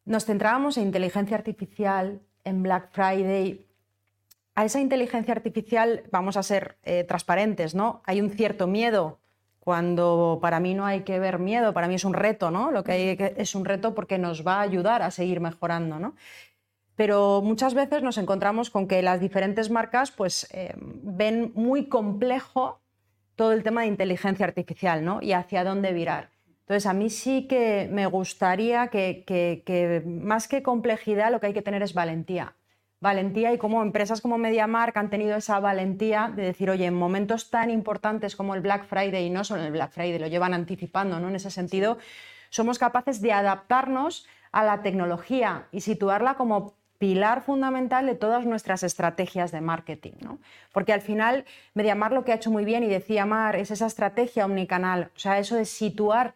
nos 0.06 0.26
centrábamos 0.26 0.78
en 0.78 0.84
inteligencia 0.84 1.36
artificial, 1.36 2.22
en 2.44 2.62
Black 2.62 2.90
Friday. 2.92 3.66
A 4.54 4.64
esa 4.64 4.80
inteligencia 4.80 5.34
artificial 5.34 6.04
vamos 6.12 6.38
a 6.38 6.44
ser 6.44 6.78
eh, 6.84 7.04
transparentes, 7.04 7.74
¿no? 7.74 8.04
Hay 8.06 8.22
un 8.22 8.30
cierto 8.30 8.68
miedo 8.68 9.18
cuando 9.60 10.38
para 10.40 10.60
mí 10.60 10.76
no 10.76 10.86
hay 10.86 11.02
que 11.02 11.20
ver 11.20 11.40
miedo, 11.40 11.74
para 11.74 11.88
mí 11.88 11.96
es 11.96 12.06
un 12.06 12.14
reto, 12.14 12.52
¿no? 12.52 12.72
Lo 12.72 12.84
que 12.84 12.92
hay 12.92 13.18
que, 13.18 13.34
es 13.38 13.56
un 13.56 13.66
reto 13.66 13.96
porque 13.96 14.20
nos 14.20 14.46
va 14.46 14.60
a 14.60 14.62
ayudar 14.62 15.02
a 15.02 15.10
seguir 15.10 15.42
mejorando, 15.42 15.98
¿no? 16.00 16.16
Pero 16.98 17.44
muchas 17.44 17.76
veces 17.76 18.02
nos 18.02 18.18
encontramos 18.18 18.72
con 18.72 18.88
que 18.88 19.04
las 19.04 19.22
diferentes 19.22 19.70
marcas 19.70 20.12
pues, 20.12 20.50
eh, 20.52 20.74
ven 20.76 21.52
muy 21.54 21.86
complejo 21.86 22.82
todo 23.36 23.54
el 23.54 23.62
tema 23.62 23.82
de 23.82 23.88
inteligencia 23.88 24.48
artificial 24.48 25.06
¿no? 25.06 25.22
y 25.22 25.32
hacia 25.34 25.64
dónde 25.64 25.94
virar. 25.94 26.32
Entonces, 26.62 26.88
a 26.88 26.94
mí 26.94 27.12
sí 27.12 27.48
que 27.48 27.88
me 27.92 28.08
gustaría 28.08 28.88
que, 28.88 30.04
más 30.06 30.48
que 30.48 30.64
complejidad, 30.64 31.32
lo 31.32 31.40
que 31.40 31.48
hay 31.48 31.54
que 31.54 31.62
tener 31.62 31.84
es 31.84 31.94
valentía. 31.94 32.56
Valentía 33.00 33.54
y 33.54 33.60
como 33.60 33.84
empresas 33.84 34.20
como 34.20 34.40
MediaMark 34.40 34.98
han 34.98 35.12
tenido 35.12 35.38
esa 35.38 35.60
valentía 35.60 36.34
de 36.36 36.42
decir, 36.42 36.72
oye, 36.72 36.88
en 36.88 36.96
momentos 36.96 37.52
tan 37.52 37.70
importantes 37.70 38.36
como 38.36 38.56
el 38.56 38.62
Black 38.62 38.86
Friday, 38.86 39.28
y 39.28 39.30
no 39.30 39.44
solo 39.44 39.64
el 39.64 39.72
Black 39.72 39.92
Friday, 39.92 40.18
lo 40.18 40.28
llevan 40.28 40.56
anticipando, 40.56 41.20
¿no? 41.20 41.30
En 41.30 41.36
ese 41.36 41.52
sentido, 41.52 42.00
somos 42.50 42.80
capaces 42.80 43.22
de 43.22 43.34
adaptarnos 43.34 44.26
a 44.52 44.64
la 44.66 44.82
tecnología 44.82 45.68
y 45.72 45.82
situarla 45.82 46.34
como 46.34 46.74
pilar 46.98 47.42
fundamental 47.42 48.06
de 48.06 48.16
todas 48.16 48.46
nuestras 48.46 48.84
estrategias 48.84 49.52
de 49.52 49.62
marketing. 49.62 50.14
¿no? 50.22 50.40
Porque 50.74 50.94
al 50.94 51.02
final, 51.02 51.46
Mediamar 51.74 52.12
lo 52.12 52.24
que 52.24 52.32
ha 52.32 52.36
hecho 52.36 52.52
muy 52.52 52.66
bien, 52.66 52.84
y 52.84 52.88
decía 52.88 53.26
Mar, 53.26 53.56
es 53.56 53.72
esa 53.72 53.86
estrategia 53.86 54.46
omnicanal, 54.46 55.12
o 55.16 55.20
sea, 55.20 55.40
eso 55.40 55.56
de 55.56 55.66
situar 55.66 56.34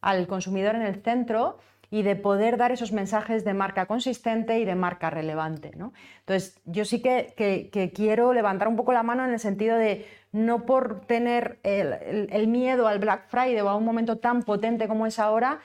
al 0.00 0.26
consumidor 0.26 0.74
en 0.74 0.82
el 0.82 1.02
centro 1.02 1.58
y 1.90 2.02
de 2.02 2.16
poder 2.16 2.56
dar 2.56 2.72
esos 2.72 2.92
mensajes 2.92 3.44
de 3.44 3.54
marca 3.54 3.86
consistente 3.86 4.58
y 4.58 4.64
de 4.64 4.74
marca 4.74 5.10
relevante. 5.10 5.70
¿no? 5.76 5.92
Entonces, 6.20 6.60
yo 6.64 6.84
sí 6.84 7.00
que, 7.00 7.92
quiero 7.94 8.32
levantar 8.32 8.68
un 8.68 8.76
poco 8.76 8.92
la 8.92 9.02
mano 9.02 9.24
en 9.24 9.32
el 9.32 9.38
sentido 9.38 9.76
de 9.76 10.06
no 10.32 10.66
por 10.66 11.02
tener 11.06 11.60
el 11.62 12.48
miedo 12.48 12.88
al 12.88 12.98
Black 12.98 13.28
Friday 13.28 13.60
o 13.60 13.68
a 13.68 13.76
un 13.76 13.84
momento 13.84 14.18
tan 14.18 14.42
potente 14.42 14.88
como 14.88 15.06
es 15.06 15.20
ahora, 15.20 15.60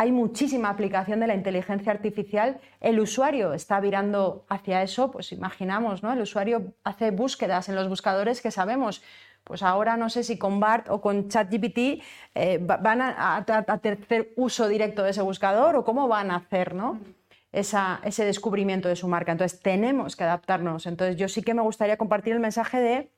hay 0.00 0.12
muchísima 0.12 0.70
aplicación 0.70 1.20
de 1.20 1.26
la 1.26 1.34
inteligencia 1.34 1.92
artificial. 1.92 2.58
El 2.80 3.00
usuario 3.00 3.52
está 3.52 3.80
virando 3.80 4.46
hacia 4.48 4.82
eso, 4.82 5.10
pues 5.10 5.30
imaginamos, 5.30 6.02
¿no? 6.02 6.10
El 6.10 6.22
usuario 6.22 6.72
hace 6.84 7.10
búsquedas 7.10 7.68
en 7.68 7.74
los 7.74 7.86
buscadores 7.86 8.40
que 8.40 8.50
sabemos. 8.50 9.02
Pues 9.44 9.62
ahora 9.62 9.98
no 9.98 10.08
sé 10.08 10.24
si 10.24 10.38
con 10.38 10.58
BART 10.58 10.88
o 10.88 11.02
con 11.02 11.28
ChatGPT 11.28 12.02
eh, 12.34 12.58
van 12.62 13.02
a, 13.02 13.36
hacer 13.36 14.32
uso 14.36 14.68
directo 14.68 15.02
de 15.02 15.10
ese 15.10 15.20
buscador 15.20 15.76
o 15.76 15.84
cómo 15.84 16.08
van 16.08 16.30
a 16.30 16.36
hacer 16.36 16.74
¿no? 16.74 16.98
ese 17.52 18.24
descubrimiento 18.24 18.88
de 18.88 18.96
su 18.96 19.06
marca. 19.06 19.32
Entonces 19.32 19.60
tenemos 19.60 20.16
que 20.16 20.24
adaptarnos. 20.24 20.86
Entonces 20.86 21.16
yo 21.16 21.28
sí 21.28 21.42
que 21.42 21.52
me 21.52 21.60
gustaría 21.60 21.98
compartir 21.98 22.32
el 22.32 22.40
mensaje 22.40 22.80
de 22.80 23.10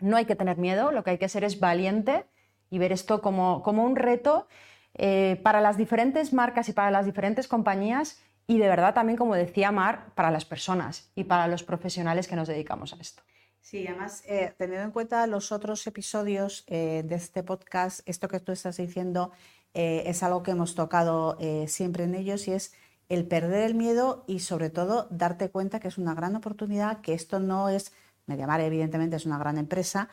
no 0.00 0.16
hay 0.16 0.24
que 0.24 0.36
tener 0.36 0.56
miedo, 0.56 0.90
lo 0.90 1.04
que 1.04 1.10
hay 1.10 1.18
que 1.18 1.28
ser 1.28 1.44
es 1.44 1.60
valiente 1.60 2.24
y 2.70 2.78
ver 2.78 2.92
esto 2.92 3.20
como, 3.20 3.62
como 3.62 3.84
un 3.84 3.94
reto 3.94 4.48
eh, 4.96 5.40
para 5.42 5.60
las 5.60 5.76
diferentes 5.76 6.32
marcas 6.32 6.68
y 6.68 6.72
para 6.72 6.90
las 6.90 7.04
diferentes 7.04 7.48
compañías 7.48 8.22
y 8.46 8.58
de 8.58 8.68
verdad 8.68 8.94
también, 8.94 9.16
como 9.16 9.34
decía 9.34 9.72
Mar, 9.72 10.12
para 10.14 10.30
las 10.30 10.44
personas 10.44 11.10
y 11.14 11.24
para 11.24 11.48
los 11.48 11.64
profesionales 11.64 12.28
que 12.28 12.36
nos 12.36 12.46
dedicamos 12.46 12.92
a 12.92 12.96
esto. 12.96 13.22
Sí, 13.60 13.86
además, 13.88 14.22
eh, 14.26 14.54
teniendo 14.58 14.84
en 14.84 14.90
cuenta 14.90 15.26
los 15.26 15.50
otros 15.50 15.86
episodios 15.86 16.64
eh, 16.66 17.02
de 17.04 17.14
este 17.14 17.42
podcast, 17.42 18.06
esto 18.06 18.28
que 18.28 18.38
tú 18.38 18.52
estás 18.52 18.76
diciendo 18.76 19.32
es 19.76 20.22
algo 20.22 20.44
que 20.44 20.52
hemos 20.52 20.76
tocado 20.76 21.36
siempre 21.66 22.04
en 22.04 22.14
ellos 22.14 22.46
y 22.46 22.52
es 22.52 22.74
el 23.08 23.26
perder 23.26 23.64
el 23.64 23.74
miedo 23.74 24.22
y 24.28 24.38
sobre 24.38 24.70
todo 24.70 25.08
darte 25.10 25.50
cuenta 25.50 25.80
que 25.80 25.88
es 25.88 25.98
una 25.98 26.14
gran 26.14 26.36
oportunidad, 26.36 27.00
que 27.00 27.12
esto 27.12 27.40
no 27.40 27.68
es, 27.68 27.92
Mediamar 28.26 28.60
evidentemente 28.60 29.16
es 29.16 29.26
una 29.26 29.36
gran 29.36 29.58
empresa, 29.58 30.08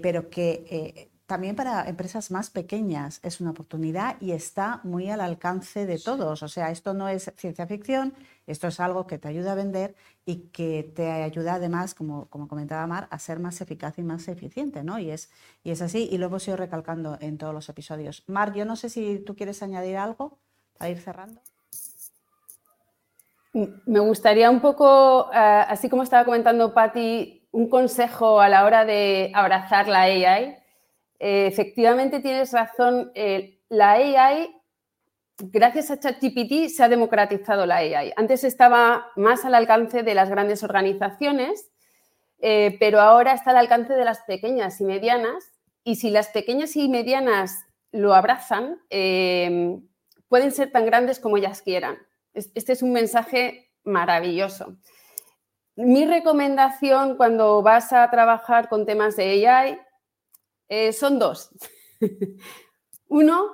pero 0.00 0.30
que 0.30 1.11
también 1.26 1.56
para 1.56 1.88
empresas 1.88 2.30
más 2.30 2.50
pequeñas 2.50 3.20
es 3.22 3.40
una 3.40 3.50
oportunidad 3.50 4.16
y 4.20 4.32
está 4.32 4.80
muy 4.82 5.08
al 5.08 5.20
alcance 5.20 5.86
de 5.86 5.98
todos. 5.98 6.42
O 6.42 6.48
sea, 6.48 6.70
esto 6.70 6.94
no 6.94 7.08
es 7.08 7.32
ciencia 7.36 7.66
ficción, 7.66 8.14
esto 8.46 8.68
es 8.68 8.80
algo 8.80 9.06
que 9.06 9.18
te 9.18 9.28
ayuda 9.28 9.52
a 9.52 9.54
vender 9.54 9.94
y 10.26 10.48
que 10.48 10.92
te 10.94 11.10
ayuda 11.10 11.54
además, 11.54 11.94
como, 11.94 12.26
como 12.26 12.48
comentaba 12.48 12.86
Mar, 12.86 13.08
a 13.10 13.18
ser 13.18 13.38
más 13.38 13.60
eficaz 13.60 13.98
y 13.98 14.02
más 14.02 14.26
eficiente, 14.28 14.82
¿no? 14.84 14.98
Y 14.98 15.10
es, 15.10 15.30
y 15.62 15.70
es 15.70 15.80
así 15.80 16.08
y 16.10 16.18
lo 16.18 16.26
hemos 16.26 16.46
ido 16.46 16.56
recalcando 16.56 17.16
en 17.20 17.38
todos 17.38 17.54
los 17.54 17.68
episodios. 17.68 18.24
Mar, 18.26 18.52
yo 18.52 18.64
no 18.64 18.76
sé 18.76 18.88
si 18.88 19.18
tú 19.20 19.36
quieres 19.36 19.62
añadir 19.62 19.96
algo 19.96 20.38
para 20.76 20.90
ir 20.90 20.98
cerrando. 20.98 21.40
Me 23.52 24.00
gustaría 24.00 24.50
un 24.50 24.60
poco, 24.60 25.30
eh, 25.32 25.36
así 25.36 25.88
como 25.88 26.02
estaba 26.02 26.24
comentando 26.24 26.72
Patti, 26.72 27.48
un 27.52 27.68
consejo 27.68 28.40
a 28.40 28.48
la 28.48 28.64
hora 28.64 28.84
de 28.84 29.30
abrazar 29.34 29.86
la 29.88 30.02
AI 30.02 30.61
eh, 31.24 31.46
efectivamente 31.46 32.18
tienes 32.18 32.52
razón, 32.52 33.12
eh, 33.14 33.60
la 33.68 33.92
AI, 33.92 34.52
gracias 35.38 35.92
a 35.92 36.00
ChatGPT 36.00 36.68
se 36.68 36.82
ha 36.82 36.88
democratizado 36.88 37.64
la 37.64 37.76
AI. 37.76 38.12
Antes 38.16 38.42
estaba 38.42 39.06
más 39.14 39.44
al 39.44 39.54
alcance 39.54 40.02
de 40.02 40.14
las 40.16 40.30
grandes 40.30 40.64
organizaciones, 40.64 41.70
eh, 42.40 42.76
pero 42.80 43.00
ahora 43.00 43.34
está 43.34 43.52
al 43.52 43.58
alcance 43.58 43.92
de 43.92 44.04
las 44.04 44.22
pequeñas 44.22 44.80
y 44.80 44.84
medianas. 44.84 45.52
Y 45.84 45.94
si 45.94 46.10
las 46.10 46.26
pequeñas 46.26 46.74
y 46.74 46.88
medianas 46.88 47.66
lo 47.92 48.14
abrazan, 48.14 48.80
pueden 48.90 50.50
ser 50.50 50.72
tan 50.72 50.86
grandes 50.86 51.20
como 51.20 51.36
ellas 51.36 51.62
quieran. 51.62 51.98
Este 52.34 52.72
es 52.72 52.82
un 52.82 52.92
mensaje 52.92 53.70
maravilloso. 53.84 54.76
Mi 55.76 56.04
recomendación 56.04 57.16
cuando 57.16 57.62
vas 57.62 57.92
a 57.92 58.10
trabajar 58.10 58.68
con 58.68 58.86
temas 58.86 59.14
de 59.14 59.46
AI 59.46 59.78
eh, 60.72 60.92
son 60.94 61.18
dos. 61.18 61.50
Uno 63.08 63.52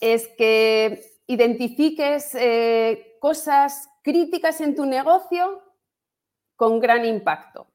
es 0.00 0.26
que 0.36 1.00
identifiques 1.28 2.34
eh, 2.34 3.16
cosas 3.20 3.88
críticas 4.02 4.60
en 4.60 4.74
tu 4.74 4.84
negocio 4.84 5.62
con 6.56 6.80
gran 6.80 7.04
impacto 7.04 7.68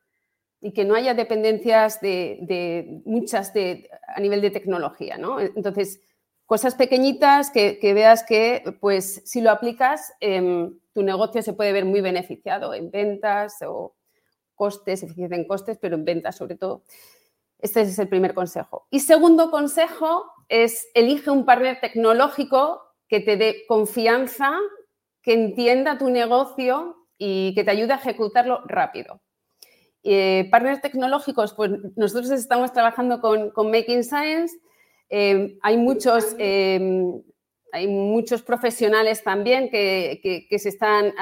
y 0.59 0.73
que 0.73 0.83
no 0.83 0.95
haya 0.95 1.13
dependencias 1.13 2.01
de, 2.01 3.01
muchas 3.05 3.53
a 3.55 4.19
nivel 4.19 4.41
de 4.41 4.51
tecnología. 4.51 5.17
Entonces, 5.55 6.01
cosas 6.45 6.75
pequeñitas 6.75 7.51
que, 7.51 7.79
veas 7.93 8.23
que, 8.23 8.75
pues, 8.81 9.21
si 9.23 9.39
lo 9.39 9.51
aplicas, 9.51 10.11
em, 10.19 10.77
tu 10.91 11.01
negocio 11.01 11.41
se 11.41 11.53
puede 11.53 11.71
ver 11.71 11.85
muy 11.85 12.01
beneficiado 12.01 12.73
en 12.73 12.91
ventas 12.91 13.61
o 13.61 13.95
costes, 14.53 15.01
eficiencia 15.01 15.37
en 15.37 15.47
costes, 15.47 15.77
pero 15.79 15.95
en 15.95 16.03
ventas 16.03 16.35
sobre 16.35 16.57
todo. 16.57 16.83
Este 17.59 17.81
es 17.81 17.99
el 17.99 18.07
primer 18.07 18.33
consejo. 18.33 18.87
Y 18.89 19.01
segundo 19.01 19.51
consejo 19.51 20.31
es 20.47 20.87
elige 20.93 21.29
un 21.29 21.45
partner 21.45 21.79
tecnológico 21.79 22.81
que 23.07 23.19
te 23.19 23.37
dé 23.37 23.65
confianza, 23.67 24.57
que 25.21 25.33
entienda 25.33 25.97
tu 25.97 26.09
negocio 26.09 27.07
y 27.17 27.53
que 27.55 27.63
te 27.63 27.71
ayude 27.71 27.93
a 27.93 27.97
ejecutarlo 27.97 28.61
rápido. 28.65 29.21
Eh, 30.03 30.47
partners 30.49 30.81
tecnológicos, 30.81 31.53
pues 31.53 31.71
nosotros 31.97 32.31
estamos 32.31 32.71
trabajando 32.71 33.19
con, 33.19 33.51
Making 33.69 34.03
Science. 34.03 34.57
Eh, 35.09 35.57
hay, 35.61 35.75
muchos, 35.75 36.35
eh, 36.39 37.03
hay 37.73 37.87
muchos 37.87 38.41
profesionales 38.41 39.23
también 39.23 39.69
que 39.69 40.47
se 40.57 40.69
están 40.69 41.13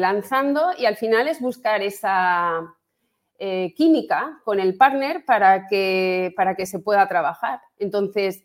lanzando 0.00 0.72
y 0.76 0.84
al 0.84 0.96
final 0.96 1.28
es 1.28 1.40
buscar 1.40 1.82
esa, 1.82 2.77
eh, 3.38 3.72
química 3.76 4.40
con 4.44 4.60
el 4.60 4.76
partner 4.76 5.24
para 5.24 5.66
que, 5.66 6.32
para 6.36 6.54
que 6.54 6.66
se 6.66 6.78
pueda 6.78 7.08
trabajar. 7.08 7.60
Entonces, 7.78 8.44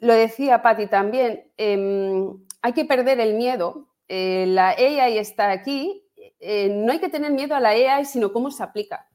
lo 0.00 0.12
decía 0.12 0.62
Patti 0.62 0.88
también, 0.88 1.50
em, 1.56 2.38
hay 2.62 2.72
que 2.72 2.84
perder 2.84 3.20
el 3.20 3.34
miedo 3.34 3.86
eh, 4.08 4.46
la 4.48 4.70
AI 4.70 5.18
está 5.18 5.50
aquí, 5.50 6.04
eh, 6.38 6.68
no 6.68 6.92
hay 6.92 7.00
que 7.00 7.08
tener 7.08 7.32
miedo 7.32 7.54
a 7.54 7.60
la 7.60 7.70
AI, 7.70 8.04
sino 8.04 8.32
cómo 8.32 8.50
se 8.50 8.62
aplica. 8.62 9.08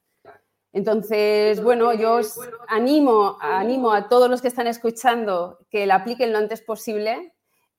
Entonces, 0.73 1.61
bueno, 1.61 1.93
yo 1.93 2.15
os 2.15 2.39
animo, 2.67 3.37
animo 3.41 3.91
a 3.91 4.07
todos 4.07 4.29
los 4.29 4.41
que 4.41 4.47
están 4.47 4.67
escuchando 4.67 5.59
que 5.69 5.85
la 5.85 5.95
apliquen 5.95 6.31
lo 6.31 6.37
antes 6.37 6.61
posible, 6.61 7.33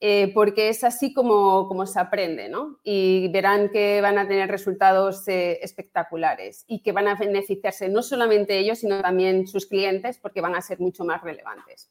eh, 0.04 0.32
porque 0.34 0.68
es 0.68 0.82
así 0.82 1.14
como, 1.14 1.68
como, 1.68 1.86
se 1.86 2.00
aprende, 2.00 2.48
¿no? 2.48 2.80
Y 2.82 3.28
verán 3.28 3.70
que 3.70 4.00
van 4.00 4.18
a 4.18 4.26
tener 4.26 4.50
resultados 4.50 5.22
espectaculares 5.28 6.64
y 6.66 6.82
que 6.82 6.90
van 6.90 7.06
a 7.06 7.14
beneficiarse 7.14 7.88
no 7.88 8.02
solamente 8.02 8.58
ellos, 8.58 8.80
sino 8.80 9.00
también 9.00 9.46
sus 9.46 9.66
clientes, 9.66 10.18
porque 10.18 10.40
van 10.40 10.56
a 10.56 10.60
ser 10.60 10.80
mucho 10.80 11.04
más 11.04 11.22
relevantes. 11.22 11.88